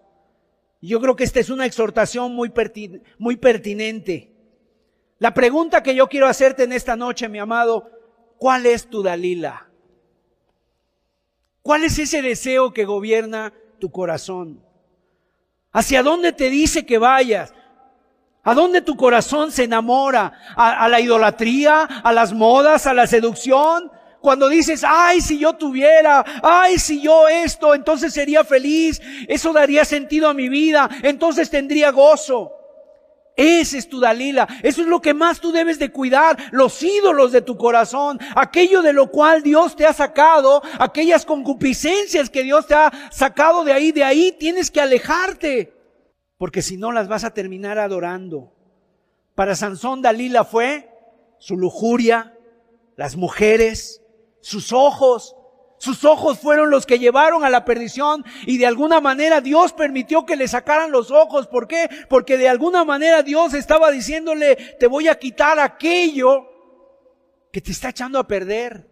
Yo 0.80 1.00
creo 1.00 1.16
que 1.16 1.24
esta 1.24 1.40
es 1.40 1.50
una 1.50 1.66
exhortación 1.66 2.34
muy, 2.34 2.50
pertinente. 2.50 4.32
La 5.18 5.32
pregunta 5.32 5.82
que 5.82 5.94
yo 5.94 6.08
quiero 6.08 6.26
hacerte 6.26 6.64
en 6.64 6.72
esta 6.72 6.96
noche, 6.96 7.28
mi 7.28 7.38
amado, 7.38 7.90
¿cuál 8.38 8.66
es 8.66 8.88
tu 8.88 9.02
Dalila? 9.02 9.68
¿Cuál 11.62 11.84
es 11.84 11.98
ese 11.98 12.22
deseo 12.22 12.72
que 12.72 12.84
gobierna 12.84 13.52
tu 13.80 13.90
corazón? 13.90 14.62
¿Hacia 15.72 16.02
dónde 16.02 16.32
te 16.32 16.50
dice 16.50 16.86
que 16.86 16.98
vayas? 16.98 17.54
¿A 18.42 18.54
dónde 18.54 18.80
tu 18.82 18.96
corazón 18.96 19.50
se 19.50 19.64
enamora? 19.64 20.32
¿A, 20.54 20.84
¿A, 20.84 20.88
la 20.88 21.00
idolatría? 21.00 21.82
¿A 21.82 22.12
las 22.12 22.32
modas? 22.32 22.86
¿A 22.86 22.94
la 22.94 23.06
seducción? 23.06 23.90
Cuando 24.26 24.48
dices, 24.48 24.82
ay, 24.84 25.20
si 25.20 25.38
yo 25.38 25.52
tuviera, 25.52 26.24
ay, 26.42 26.80
si 26.80 27.00
yo 27.00 27.28
esto, 27.28 27.76
entonces 27.76 28.12
sería 28.12 28.42
feliz, 28.42 29.00
eso 29.28 29.52
daría 29.52 29.84
sentido 29.84 30.28
a 30.28 30.34
mi 30.34 30.48
vida, 30.48 30.90
entonces 31.04 31.48
tendría 31.48 31.92
gozo. 31.92 32.50
Ese 33.36 33.78
es 33.78 33.88
tu 33.88 34.00
Dalila. 34.00 34.48
Eso 34.64 34.80
es 34.80 34.88
lo 34.88 35.00
que 35.00 35.14
más 35.14 35.38
tú 35.38 35.52
debes 35.52 35.78
de 35.78 35.92
cuidar. 35.92 36.36
Los 36.50 36.82
ídolos 36.82 37.30
de 37.30 37.40
tu 37.40 37.56
corazón. 37.56 38.18
Aquello 38.34 38.82
de 38.82 38.92
lo 38.92 39.12
cual 39.12 39.44
Dios 39.44 39.76
te 39.76 39.86
ha 39.86 39.92
sacado. 39.92 40.60
Aquellas 40.80 41.24
concupiscencias 41.24 42.28
que 42.28 42.42
Dios 42.42 42.66
te 42.66 42.74
ha 42.74 42.90
sacado 43.12 43.62
de 43.62 43.74
ahí. 43.74 43.92
De 43.92 44.02
ahí 44.02 44.34
tienes 44.40 44.72
que 44.72 44.80
alejarte. 44.80 45.72
Porque 46.36 46.62
si 46.62 46.76
no 46.76 46.90
las 46.90 47.06
vas 47.06 47.22
a 47.22 47.32
terminar 47.32 47.78
adorando. 47.78 48.52
Para 49.36 49.54
Sansón 49.54 50.02
Dalila 50.02 50.42
fue 50.44 50.90
su 51.38 51.56
lujuria, 51.56 52.36
las 52.96 53.14
mujeres, 53.14 54.02
sus 54.46 54.72
ojos. 54.72 55.34
Sus 55.78 56.04
ojos 56.04 56.38
fueron 56.38 56.70
los 56.70 56.86
que 56.86 57.00
llevaron 57.00 57.44
a 57.44 57.50
la 57.50 57.64
perdición 57.64 58.24
y 58.46 58.58
de 58.58 58.66
alguna 58.66 59.00
manera 59.00 59.40
Dios 59.40 59.72
permitió 59.72 60.24
que 60.24 60.36
le 60.36 60.46
sacaran 60.46 60.92
los 60.92 61.10
ojos. 61.10 61.48
¿Por 61.48 61.66
qué? 61.66 61.90
Porque 62.08 62.38
de 62.38 62.48
alguna 62.48 62.84
manera 62.84 63.24
Dios 63.24 63.54
estaba 63.54 63.90
diciéndole, 63.90 64.54
te 64.78 64.86
voy 64.86 65.08
a 65.08 65.18
quitar 65.18 65.58
aquello 65.58 66.46
que 67.52 67.60
te 67.60 67.72
está 67.72 67.88
echando 67.88 68.20
a 68.20 68.28
perder. 68.28 68.88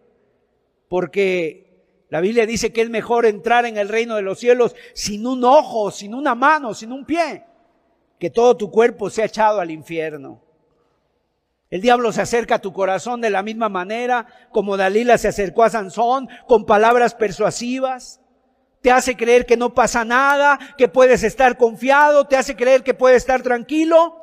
Porque 0.89 2.03
la 2.09 2.19
Biblia 2.19 2.45
dice 2.45 2.73
que 2.73 2.81
es 2.81 2.89
mejor 2.89 3.25
entrar 3.25 3.65
en 3.65 3.77
el 3.77 3.87
reino 3.87 4.17
de 4.17 4.23
los 4.23 4.37
cielos 4.37 4.75
sin 4.93 5.25
un 5.25 5.45
ojo, 5.45 5.89
sin 5.89 6.13
una 6.13 6.35
mano, 6.35 6.73
sin 6.73 6.91
un 6.91 7.05
pie, 7.05 7.45
que 8.19 8.29
todo 8.29 8.57
tu 8.57 8.69
cuerpo 8.69 9.09
sea 9.09 9.25
echado 9.25 9.61
al 9.61 9.71
infierno. 9.71 10.44
El 11.75 11.81
diablo 11.81 12.13
se 12.13 12.21
acerca 12.21 12.55
a 12.55 12.61
tu 12.61 12.71
corazón 12.71 13.19
de 13.19 13.29
la 13.29 13.43
misma 13.43 13.67
manera 13.67 14.27
como 14.49 14.77
Dalila 14.77 15.17
se 15.17 15.27
acercó 15.27 15.65
a 15.65 15.69
Sansón 15.69 16.29
con 16.47 16.65
palabras 16.65 17.15
persuasivas. 17.15 18.21
Te 18.79 18.91
hace 18.91 19.17
creer 19.17 19.45
que 19.45 19.57
no 19.57 19.73
pasa 19.73 20.05
nada, 20.05 20.57
que 20.77 20.87
puedes 20.87 21.21
estar 21.23 21.57
confiado, 21.57 22.27
te 22.27 22.37
hace 22.37 22.55
creer 22.55 22.81
que 22.81 22.93
puedes 22.93 23.17
estar 23.17 23.41
tranquilo. 23.41 24.15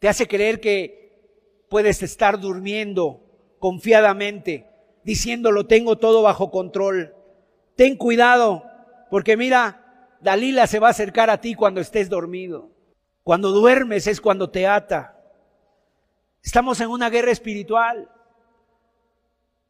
Te 0.00 0.08
hace 0.08 0.26
creer 0.26 0.58
que 0.58 1.64
puedes 1.68 2.02
estar 2.02 2.40
durmiendo 2.40 3.20
confiadamente, 3.60 4.66
diciendo 5.04 5.52
lo 5.52 5.68
tengo 5.68 5.98
todo 5.98 6.22
bajo 6.22 6.50
control. 6.50 7.14
Ten 7.76 7.96
cuidado, 7.96 8.64
porque 9.08 9.36
mira, 9.36 10.16
Dalila 10.20 10.66
se 10.66 10.80
va 10.80 10.88
a 10.88 10.90
acercar 10.90 11.30
a 11.30 11.40
ti 11.40 11.54
cuando 11.54 11.80
estés 11.80 12.10
dormido. 12.10 12.72
Cuando 13.22 13.52
duermes 13.52 14.08
es 14.08 14.20
cuando 14.20 14.50
te 14.50 14.66
ata. 14.66 15.19
Estamos 16.42 16.80
en 16.80 16.88
una 16.88 17.10
guerra 17.10 17.30
espiritual. 17.30 18.08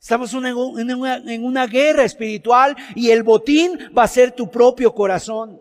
Estamos 0.00 0.32
en 0.32 1.44
una, 1.44 1.66
guerra 1.66 2.04
espiritual 2.04 2.74
y 2.94 3.10
el 3.10 3.22
botín 3.22 3.78
va 3.96 4.04
a 4.04 4.08
ser 4.08 4.32
tu 4.32 4.50
propio 4.50 4.94
corazón. 4.94 5.60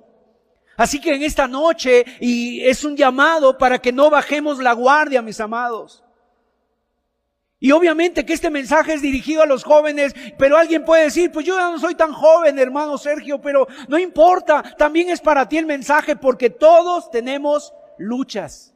Así 0.78 1.02
que 1.02 1.14
en 1.14 1.24
esta 1.24 1.46
noche, 1.46 2.06
y 2.22 2.62
es 2.62 2.86
un 2.86 2.96
llamado 2.96 3.58
para 3.58 3.80
que 3.80 3.92
no 3.92 4.10
bajemos 4.10 4.60
la 4.60 4.72
guardia, 4.72 5.22
mis 5.22 5.42
amados. 5.42 6.02
Y 7.60 7.72
obviamente 7.72 8.26
que 8.26 8.32
este 8.32 8.50
mensaje 8.50 8.94
es 8.94 9.02
dirigido 9.02 9.44
a 9.44 9.46
los 9.46 9.66
jóvenes, 9.66 10.16
pero 10.38 10.56
alguien 10.56 10.86
puede 10.86 11.04
decir, 11.04 11.30
pues 11.34 11.46
yo 11.46 11.58
ya 11.58 11.70
no 11.70 11.78
soy 11.78 11.96
tan 11.96 12.14
joven, 12.14 12.58
hermano 12.58 12.98
Sergio, 12.98 13.42
pero 13.42 13.68
no 13.90 14.00
importa, 14.00 14.64
también 14.78 15.10
es 15.10 15.20
para 15.20 15.50
ti 15.50 15.58
el 15.58 15.66
mensaje 15.66 16.16
porque 16.16 16.50
todos 16.50 17.12
tenemos 17.12 17.74
luchas. 17.98 18.74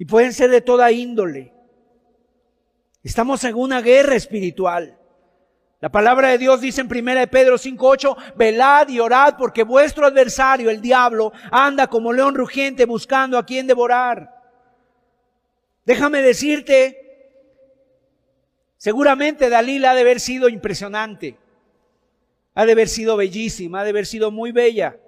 Y 0.00 0.06
pueden 0.06 0.32
ser 0.32 0.50
de 0.50 0.62
toda 0.62 0.90
índole. 0.90 1.52
Estamos 3.02 3.44
en 3.44 3.54
una 3.54 3.82
guerra 3.82 4.14
espiritual. 4.14 4.98
La 5.78 5.90
palabra 5.90 6.28
de 6.28 6.38
Dios 6.38 6.62
dice 6.62 6.80
en 6.80 6.86
1 6.86 7.26
Pedro 7.30 7.56
5.8, 7.58 8.34
velad 8.34 8.88
y 8.88 8.98
orad 8.98 9.34
porque 9.36 9.62
vuestro 9.62 10.06
adversario, 10.06 10.70
el 10.70 10.80
diablo, 10.80 11.34
anda 11.52 11.86
como 11.86 12.14
león 12.14 12.34
rugiente 12.34 12.86
buscando 12.86 13.36
a 13.36 13.44
quien 13.44 13.66
devorar. 13.66 14.34
Déjame 15.84 16.22
decirte, 16.22 16.96
seguramente 18.78 19.50
Dalila 19.50 19.90
ha 19.90 19.94
de 19.94 20.00
haber 20.00 20.20
sido 20.20 20.48
impresionante, 20.48 21.36
ha 22.54 22.64
de 22.64 22.72
haber 22.72 22.88
sido 22.88 23.18
bellísima, 23.18 23.80
ha 23.80 23.84
de 23.84 23.90
haber 23.90 24.06
sido 24.06 24.30
muy 24.30 24.50
bella, 24.50 24.98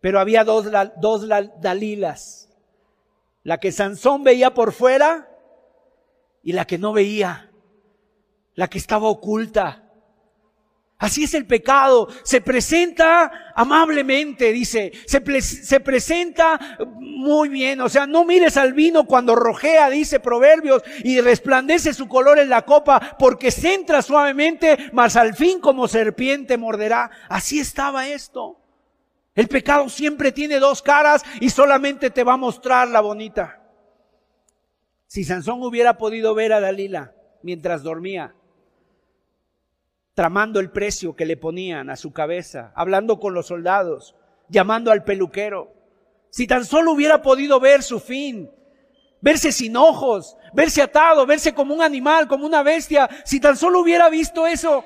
pero 0.00 0.18
había 0.18 0.42
dos, 0.42 0.66
dos 1.00 1.28
Dalilas 1.60 2.45
la 3.46 3.58
que 3.58 3.70
Sansón 3.70 4.24
veía 4.24 4.52
por 4.54 4.72
fuera 4.72 5.30
y 6.42 6.52
la 6.52 6.66
que 6.66 6.78
no 6.78 6.92
veía, 6.92 7.52
la 8.56 8.66
que 8.66 8.76
estaba 8.76 9.06
oculta. 9.06 9.84
Así 10.98 11.22
es 11.22 11.34
el 11.34 11.46
pecado, 11.46 12.08
se 12.24 12.40
presenta 12.40 13.52
amablemente, 13.54 14.52
dice, 14.52 14.90
se, 15.06 15.22
se, 15.40 15.78
presenta 15.78 16.58
muy 16.98 17.48
bien, 17.48 17.80
o 17.82 17.88
sea, 17.88 18.04
no 18.04 18.24
mires 18.24 18.56
al 18.56 18.72
vino 18.72 19.04
cuando 19.06 19.36
rojea, 19.36 19.90
dice 19.90 20.18
Proverbios, 20.18 20.82
y 21.04 21.20
resplandece 21.20 21.94
su 21.94 22.08
color 22.08 22.40
en 22.40 22.48
la 22.48 22.62
copa, 22.62 23.16
porque 23.16 23.52
se 23.52 23.74
entra 23.74 24.02
suavemente, 24.02 24.90
mas 24.92 25.14
al 25.14 25.36
fin 25.36 25.60
como 25.60 25.86
serpiente 25.86 26.56
morderá. 26.56 27.12
Así 27.28 27.60
estaba 27.60 28.08
esto. 28.08 28.65
El 29.36 29.48
pecado 29.48 29.90
siempre 29.90 30.32
tiene 30.32 30.58
dos 30.58 30.80
caras 30.80 31.22
y 31.40 31.50
solamente 31.50 32.10
te 32.10 32.24
va 32.24 32.32
a 32.32 32.38
mostrar 32.38 32.88
la 32.88 33.02
bonita. 33.02 33.62
Si 35.06 35.24
Sansón 35.24 35.62
hubiera 35.62 35.98
podido 35.98 36.34
ver 36.34 36.54
a 36.54 36.60
Dalila 36.60 37.14
mientras 37.42 37.82
dormía, 37.82 38.34
tramando 40.14 40.58
el 40.58 40.70
precio 40.70 41.14
que 41.14 41.26
le 41.26 41.36
ponían 41.36 41.90
a 41.90 41.96
su 41.96 42.14
cabeza, 42.14 42.72
hablando 42.74 43.20
con 43.20 43.34
los 43.34 43.48
soldados, 43.48 44.16
llamando 44.48 44.90
al 44.90 45.04
peluquero, 45.04 45.74
si 46.30 46.46
tan 46.46 46.64
solo 46.64 46.92
hubiera 46.92 47.20
podido 47.20 47.60
ver 47.60 47.82
su 47.82 48.00
fin, 48.00 48.50
verse 49.20 49.52
sin 49.52 49.76
ojos, 49.76 50.38
verse 50.54 50.80
atado, 50.80 51.26
verse 51.26 51.52
como 51.52 51.74
un 51.74 51.82
animal, 51.82 52.26
como 52.26 52.46
una 52.46 52.62
bestia, 52.62 53.08
si 53.26 53.38
tan 53.38 53.58
solo 53.58 53.80
hubiera 53.80 54.08
visto 54.08 54.46
eso, 54.46 54.82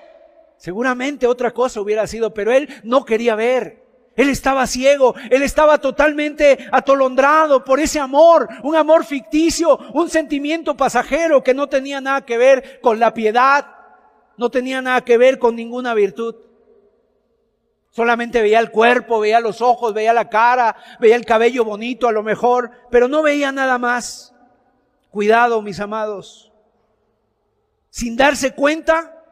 seguramente 0.56 1.28
otra 1.28 1.52
cosa 1.52 1.80
hubiera 1.80 2.08
sido, 2.08 2.34
pero 2.34 2.50
él 2.52 2.68
no 2.82 3.04
quería 3.04 3.36
ver. 3.36 3.79
Él 4.20 4.28
estaba 4.28 4.66
ciego, 4.66 5.14
él 5.30 5.42
estaba 5.42 5.78
totalmente 5.78 6.68
atolondrado 6.72 7.64
por 7.64 7.80
ese 7.80 7.98
amor, 7.98 8.50
un 8.62 8.76
amor 8.76 9.06
ficticio, 9.06 9.78
un 9.94 10.10
sentimiento 10.10 10.76
pasajero 10.76 11.42
que 11.42 11.54
no 11.54 11.68
tenía 11.68 12.02
nada 12.02 12.26
que 12.26 12.36
ver 12.36 12.80
con 12.82 13.00
la 13.00 13.14
piedad, 13.14 13.66
no 14.36 14.50
tenía 14.50 14.82
nada 14.82 15.00
que 15.00 15.16
ver 15.16 15.38
con 15.38 15.56
ninguna 15.56 15.94
virtud. 15.94 16.34
Solamente 17.88 18.42
veía 18.42 18.58
el 18.60 18.70
cuerpo, 18.70 19.20
veía 19.20 19.40
los 19.40 19.62
ojos, 19.62 19.94
veía 19.94 20.12
la 20.12 20.28
cara, 20.28 20.76
veía 21.00 21.16
el 21.16 21.24
cabello 21.24 21.64
bonito 21.64 22.06
a 22.06 22.12
lo 22.12 22.22
mejor, 22.22 22.72
pero 22.90 23.08
no 23.08 23.22
veía 23.22 23.52
nada 23.52 23.78
más. 23.78 24.34
Cuidado, 25.08 25.62
mis 25.62 25.80
amados. 25.80 26.52
Sin 27.88 28.18
darse 28.18 28.54
cuenta, 28.54 29.24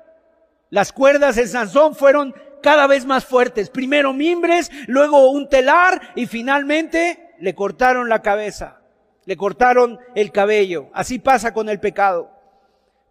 las 0.70 0.94
cuerdas 0.94 1.36
de 1.36 1.46
Sansón 1.46 1.94
fueron 1.94 2.34
cada 2.62 2.86
vez 2.86 3.04
más 3.04 3.24
fuertes. 3.24 3.70
Primero 3.70 4.12
mimbres, 4.12 4.70
luego 4.86 5.30
un 5.30 5.48
telar 5.48 6.12
y 6.14 6.26
finalmente 6.26 7.34
le 7.38 7.54
cortaron 7.54 8.08
la 8.08 8.22
cabeza, 8.22 8.80
le 9.24 9.36
cortaron 9.36 9.98
el 10.14 10.32
cabello. 10.32 10.88
Así 10.92 11.18
pasa 11.18 11.52
con 11.52 11.68
el 11.68 11.80
pecado. 11.80 12.30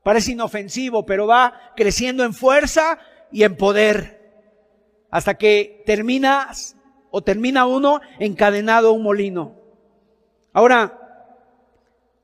Parece 0.04 0.32
inofensivo, 0.32 1.06
pero 1.06 1.28
va 1.28 1.74
creciendo 1.76 2.24
en 2.24 2.34
fuerza 2.34 2.98
y 3.32 3.44
en 3.44 3.58
poder 3.58 4.18
hasta 5.10 5.36
que 5.36 5.84
terminas 5.86 6.76
o 7.12 7.22
termina 7.22 7.66
uno 7.66 8.02
encadenado 8.20 8.90
a 8.90 8.92
un 8.92 9.04
molino. 9.04 9.56
Ahora, 10.54 10.98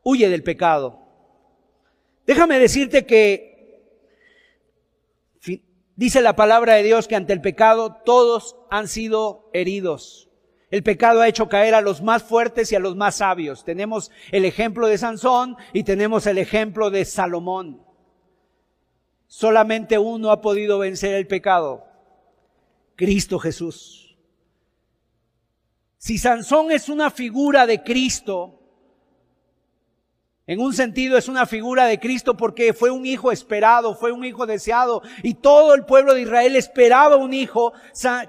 huye 0.04 0.30
del 0.30 0.44
pecado. 0.44 1.00
Déjame 2.26 2.60
decirte 2.60 3.06
que 3.06 3.53
dice 5.96 6.22
la 6.22 6.36
palabra 6.36 6.76
de 6.76 6.84
Dios 6.84 7.08
que 7.08 7.16
ante 7.16 7.34
el 7.34 7.42
pecado 7.42 8.02
todos 8.06 8.56
han 8.70 8.88
sido 8.88 9.50
heridos. 9.54 10.30
El 10.72 10.82
pecado 10.82 11.22
ha 11.22 11.28
hecho 11.28 11.50
caer 11.50 11.76
a 11.76 11.82
los 11.82 12.02
más 12.02 12.24
fuertes 12.24 12.72
y 12.72 12.76
a 12.76 12.80
los 12.80 12.96
más 12.96 13.18
sabios. 13.18 13.64
Tenemos 13.64 14.10
el 14.32 14.44
ejemplo 14.44 14.88
de 14.88 14.98
Sansón 14.98 15.56
y 15.72 15.84
tenemos 15.84 16.26
el 16.26 16.40
ejemplo 16.40 16.90
de 16.90 17.06
Salomón. 17.06 17.84
Solamente 19.28 20.00
uno 20.00 20.32
ha 20.32 20.42
podido 20.42 20.80
vencer 20.80 21.14
el 21.14 21.28
pecado 21.28 21.86
Cristo 22.96 23.38
Jesús. 23.38 24.18
Si 26.00 26.18
Sansón 26.18 26.72
es 26.72 26.90
una 26.90 27.12
figura 27.12 27.66
de 27.66 27.84
Cristo, 27.84 28.63
en 30.46 30.60
un 30.60 30.74
sentido 30.74 31.18
es 31.18 31.30
una 31.30 31.46
figura 31.46 31.86
de 31.86 32.00
Cristo 32.00 32.36
porque 32.36 32.74
fue 32.74 32.92
un 32.92 33.06
hijo 33.06 33.32
esperado, 33.32 33.96
fue 33.96 34.12
un 34.12 34.26
hijo 34.26 34.46
deseado 34.46 35.02
y 35.24 35.36
todo 35.36 35.74
el 35.74 35.86
pueblo 35.86 36.14
de 36.14 36.22
Israel 36.22 36.56
esperaba 36.56 37.16
un 37.16 37.34
hijo. 37.34 37.74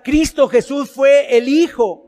Cristo 0.04 0.48
Jesús 0.48 0.90
fue 0.90 1.36
el 1.36 1.48
hijo 1.48 2.03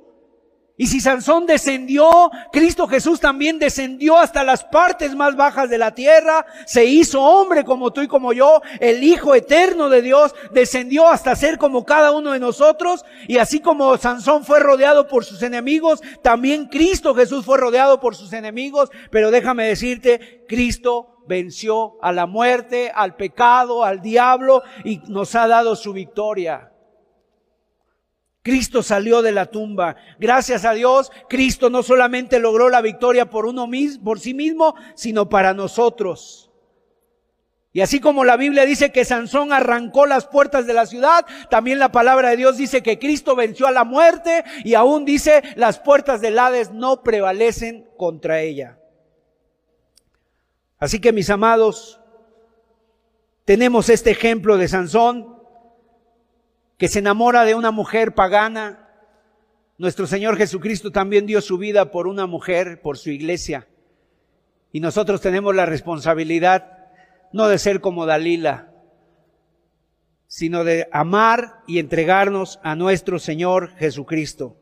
y 0.78 0.88
si 0.88 1.00
Sansón 1.00 1.46
descendió, 1.46 2.30
Cristo 2.52 2.86
Jesús 2.86 3.18
también 3.18 3.58
descendió 3.58 4.18
hasta 4.18 4.44
las 4.44 4.62
partes 4.64 5.14
más 5.14 5.34
bajas 5.34 5.70
de 5.70 5.78
la 5.78 5.94
tierra, 5.94 6.44
se 6.66 6.84
hizo 6.84 7.22
hombre 7.22 7.64
como 7.64 7.92
tú 7.92 8.02
y 8.02 8.08
como 8.08 8.34
yo, 8.34 8.60
el 8.78 9.02
Hijo 9.02 9.34
eterno 9.34 9.88
de 9.88 10.02
Dios 10.02 10.34
descendió 10.52 11.08
hasta 11.08 11.34
ser 11.34 11.56
como 11.56 11.86
cada 11.86 12.12
uno 12.12 12.32
de 12.32 12.40
nosotros, 12.40 13.06
y 13.26 13.38
así 13.38 13.60
como 13.60 13.96
Sansón 13.96 14.44
fue 14.44 14.60
rodeado 14.60 15.08
por 15.08 15.24
sus 15.24 15.42
enemigos, 15.42 16.02
también 16.22 16.66
Cristo 16.66 17.14
Jesús 17.14 17.46
fue 17.46 17.56
rodeado 17.56 17.98
por 17.98 18.14
sus 18.14 18.34
enemigos, 18.34 18.90
pero 19.10 19.30
déjame 19.30 19.64
decirte, 19.64 20.44
Cristo 20.46 21.22
venció 21.26 21.96
a 22.02 22.12
la 22.12 22.26
muerte, 22.26 22.92
al 22.94 23.16
pecado, 23.16 23.82
al 23.82 24.02
diablo, 24.02 24.62
y 24.84 24.98
nos 25.08 25.34
ha 25.34 25.46
dado 25.46 25.74
su 25.74 25.94
victoria. 25.94 26.70
Cristo 28.46 28.80
salió 28.84 29.22
de 29.22 29.32
la 29.32 29.46
tumba. 29.46 29.96
Gracias 30.20 30.64
a 30.64 30.72
Dios, 30.72 31.10
Cristo 31.28 31.68
no 31.68 31.82
solamente 31.82 32.38
logró 32.38 32.68
la 32.68 32.80
victoria 32.80 33.28
por 33.28 33.44
uno 33.44 33.66
mismo, 33.66 34.04
por 34.04 34.20
sí 34.20 34.34
mismo, 34.34 34.76
sino 34.94 35.28
para 35.28 35.52
nosotros. 35.52 36.48
Y 37.72 37.80
así 37.80 37.98
como 37.98 38.24
la 38.24 38.36
Biblia 38.36 38.64
dice 38.64 38.92
que 38.92 39.04
Sansón 39.04 39.52
arrancó 39.52 40.06
las 40.06 40.28
puertas 40.28 40.64
de 40.64 40.74
la 40.74 40.86
ciudad, 40.86 41.26
también 41.50 41.80
la 41.80 41.90
palabra 41.90 42.30
de 42.30 42.36
Dios 42.36 42.56
dice 42.56 42.84
que 42.84 43.00
Cristo 43.00 43.34
venció 43.34 43.66
a 43.66 43.72
la 43.72 43.82
muerte 43.82 44.44
y 44.62 44.74
aún 44.74 45.04
dice 45.04 45.42
las 45.56 45.80
puertas 45.80 46.20
del 46.20 46.38
Hades 46.38 46.70
no 46.70 47.02
prevalecen 47.02 47.88
contra 47.96 48.42
ella. 48.42 48.78
Así 50.78 51.00
que 51.00 51.12
mis 51.12 51.30
amados, 51.30 52.00
tenemos 53.44 53.88
este 53.88 54.12
ejemplo 54.12 54.56
de 54.56 54.68
Sansón 54.68 55.35
que 56.78 56.88
se 56.88 56.98
enamora 56.98 57.44
de 57.44 57.54
una 57.54 57.70
mujer 57.70 58.14
pagana. 58.14 58.88
Nuestro 59.78 60.06
Señor 60.06 60.36
Jesucristo 60.36 60.90
también 60.90 61.26
dio 61.26 61.40
su 61.40 61.58
vida 61.58 61.90
por 61.90 62.06
una 62.06 62.26
mujer, 62.26 62.80
por 62.82 62.98
su 62.98 63.10
iglesia. 63.10 63.68
Y 64.72 64.80
nosotros 64.80 65.20
tenemos 65.20 65.54
la 65.54 65.66
responsabilidad 65.66 66.76
no 67.32 67.48
de 67.48 67.58
ser 67.58 67.80
como 67.80 68.06
Dalila, 68.06 68.72
sino 70.26 70.64
de 70.64 70.88
amar 70.92 71.62
y 71.66 71.78
entregarnos 71.78 72.58
a 72.62 72.74
nuestro 72.74 73.18
Señor 73.18 73.74
Jesucristo. 73.76 74.56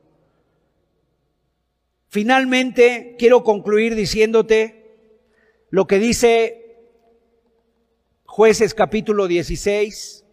Finalmente, 2.09 3.17
quiero 3.19 3.43
concluir 3.43 3.95
diciéndote 3.95 4.97
lo 5.71 5.87
que 5.87 5.99
dice 5.99 6.61
jueces 8.25 8.75
capítulo 8.75 9.27
16, 9.27 10.24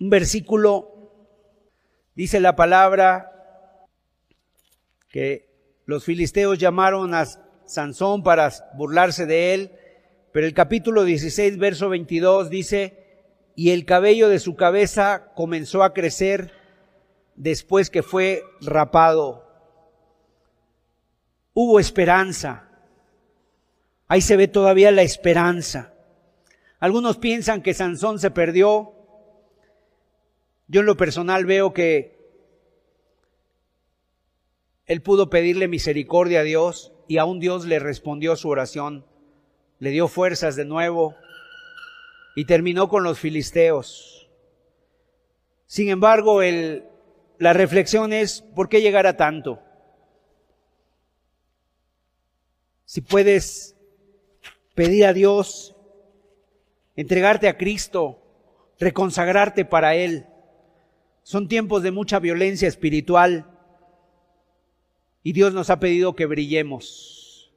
un 0.00 0.10
versículo, 0.10 1.10
dice 2.14 2.40
la 2.40 2.56
palabra, 2.56 3.30
que 5.08 5.48
los 5.86 6.04
filisteos 6.04 6.58
llamaron 6.58 7.14
a 7.14 7.26
Sansón 7.66 8.22
para 8.22 8.52
burlarse 8.76 9.26
de 9.26 9.54
él, 9.54 9.72
pero 10.32 10.46
el 10.46 10.54
capítulo 10.54 11.04
16, 11.04 11.58
verso 11.58 11.88
22 11.88 12.50
dice, 12.50 13.04
y 13.54 13.70
el 13.70 13.84
cabello 13.84 14.28
de 14.28 14.40
su 14.40 14.56
cabeza 14.56 15.30
comenzó 15.34 15.84
a 15.84 15.94
crecer 15.94 16.52
después 17.36 17.90
que 17.90 18.02
fue 18.02 18.42
rapado. 18.60 19.44
Hubo 21.52 21.78
esperanza. 21.78 22.68
Ahí 24.08 24.20
se 24.20 24.36
ve 24.36 24.48
todavía 24.48 24.90
la 24.90 25.02
esperanza. 25.02 25.94
Algunos 26.80 27.16
piensan 27.16 27.62
que 27.62 27.74
Sansón 27.74 28.18
se 28.18 28.30
perdió, 28.30 28.93
yo 30.66 30.80
en 30.80 30.86
lo 30.86 30.96
personal 30.96 31.44
veo 31.44 31.72
que 31.72 32.14
él 34.86 35.02
pudo 35.02 35.30
pedirle 35.30 35.68
misericordia 35.68 36.40
a 36.40 36.44
Dios 36.44 36.92
y 37.08 37.18
aún 37.18 37.40
Dios 37.40 37.66
le 37.66 37.78
respondió 37.78 38.36
su 38.36 38.48
oración, 38.48 39.04
le 39.78 39.90
dio 39.90 40.08
fuerzas 40.08 40.56
de 40.56 40.64
nuevo 40.64 41.14
y 42.36 42.44
terminó 42.46 42.88
con 42.88 43.02
los 43.02 43.18
filisteos. 43.18 44.28
Sin 45.66 45.88
embargo, 45.88 46.42
el, 46.42 46.84
la 47.38 47.52
reflexión 47.52 48.12
es, 48.12 48.42
¿por 48.54 48.68
qué 48.68 48.80
llegar 48.80 49.06
a 49.06 49.16
tanto? 49.16 49.60
Si 52.84 53.00
puedes 53.00 53.76
pedir 54.74 55.06
a 55.06 55.12
Dios, 55.12 55.74
entregarte 56.96 57.48
a 57.48 57.56
Cristo, 57.56 58.20
reconsagrarte 58.78 59.64
para 59.64 59.94
Él, 59.94 60.26
son 61.24 61.48
tiempos 61.48 61.82
de 61.82 61.90
mucha 61.90 62.20
violencia 62.20 62.68
espiritual 62.68 63.46
y 65.22 65.32
Dios 65.32 65.54
nos 65.54 65.70
ha 65.70 65.80
pedido 65.80 66.14
que 66.14 66.26
brillemos, 66.26 67.50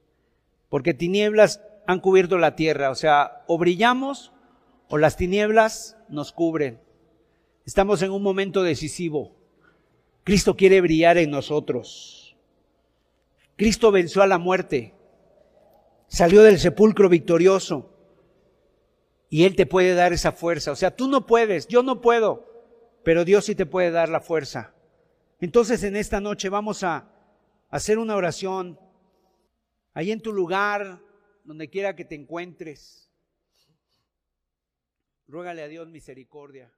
porque 0.69 0.93
tinieblas 0.93 1.61
han 1.85 1.99
cubierto 1.99 2.37
la 2.37 2.55
tierra, 2.55 2.89
o 2.89 2.95
sea, 2.95 3.43
o 3.45 3.57
brillamos 3.57 4.31
o 4.87 4.97
las 4.97 5.17
tinieblas 5.17 5.97
nos 6.07 6.31
cubren. 6.31 6.79
Estamos 7.65 8.01
en 8.01 8.11
un 8.11 8.23
momento 8.23 8.63
decisivo. 8.63 9.35
Cristo 10.23 10.55
quiere 10.55 10.79
brillar 10.79 11.17
en 11.17 11.29
nosotros. 11.29 12.37
Cristo 13.57 13.91
venció 13.91 14.21
a 14.21 14.27
la 14.27 14.37
muerte, 14.37 14.93
salió 16.07 16.41
del 16.41 16.59
sepulcro 16.59 17.09
victorioso 17.09 17.89
y 19.29 19.43
Él 19.43 19.57
te 19.57 19.65
puede 19.65 19.93
dar 19.93 20.13
esa 20.13 20.31
fuerza. 20.31 20.71
O 20.71 20.75
sea, 20.77 20.95
tú 20.95 21.09
no 21.09 21.25
puedes, 21.25 21.67
yo 21.67 21.83
no 21.83 21.99
puedo, 21.99 22.56
pero 23.07 23.23
Dios 23.23 23.45
sí 23.45 23.55
te 23.55 23.65
puede 23.65 23.89
dar 23.89 24.09
la 24.09 24.19
fuerza. 24.19 24.75
Entonces 25.39 25.81
en 25.83 25.95
esta 25.95 26.19
noche 26.19 26.49
vamos 26.49 26.83
a 26.83 27.09
hacer 27.69 27.99
una 27.99 28.17
oración 28.17 28.77
ahí 29.93 30.11
en 30.11 30.19
tu 30.19 30.33
lugar, 30.33 30.99
donde 31.45 31.69
quiera 31.69 31.95
que 31.95 32.03
te 32.03 32.15
encuentres. 32.15 33.09
Ruégale 35.25 35.61
a 35.61 35.69
Dios 35.69 35.87
misericordia. 35.87 36.69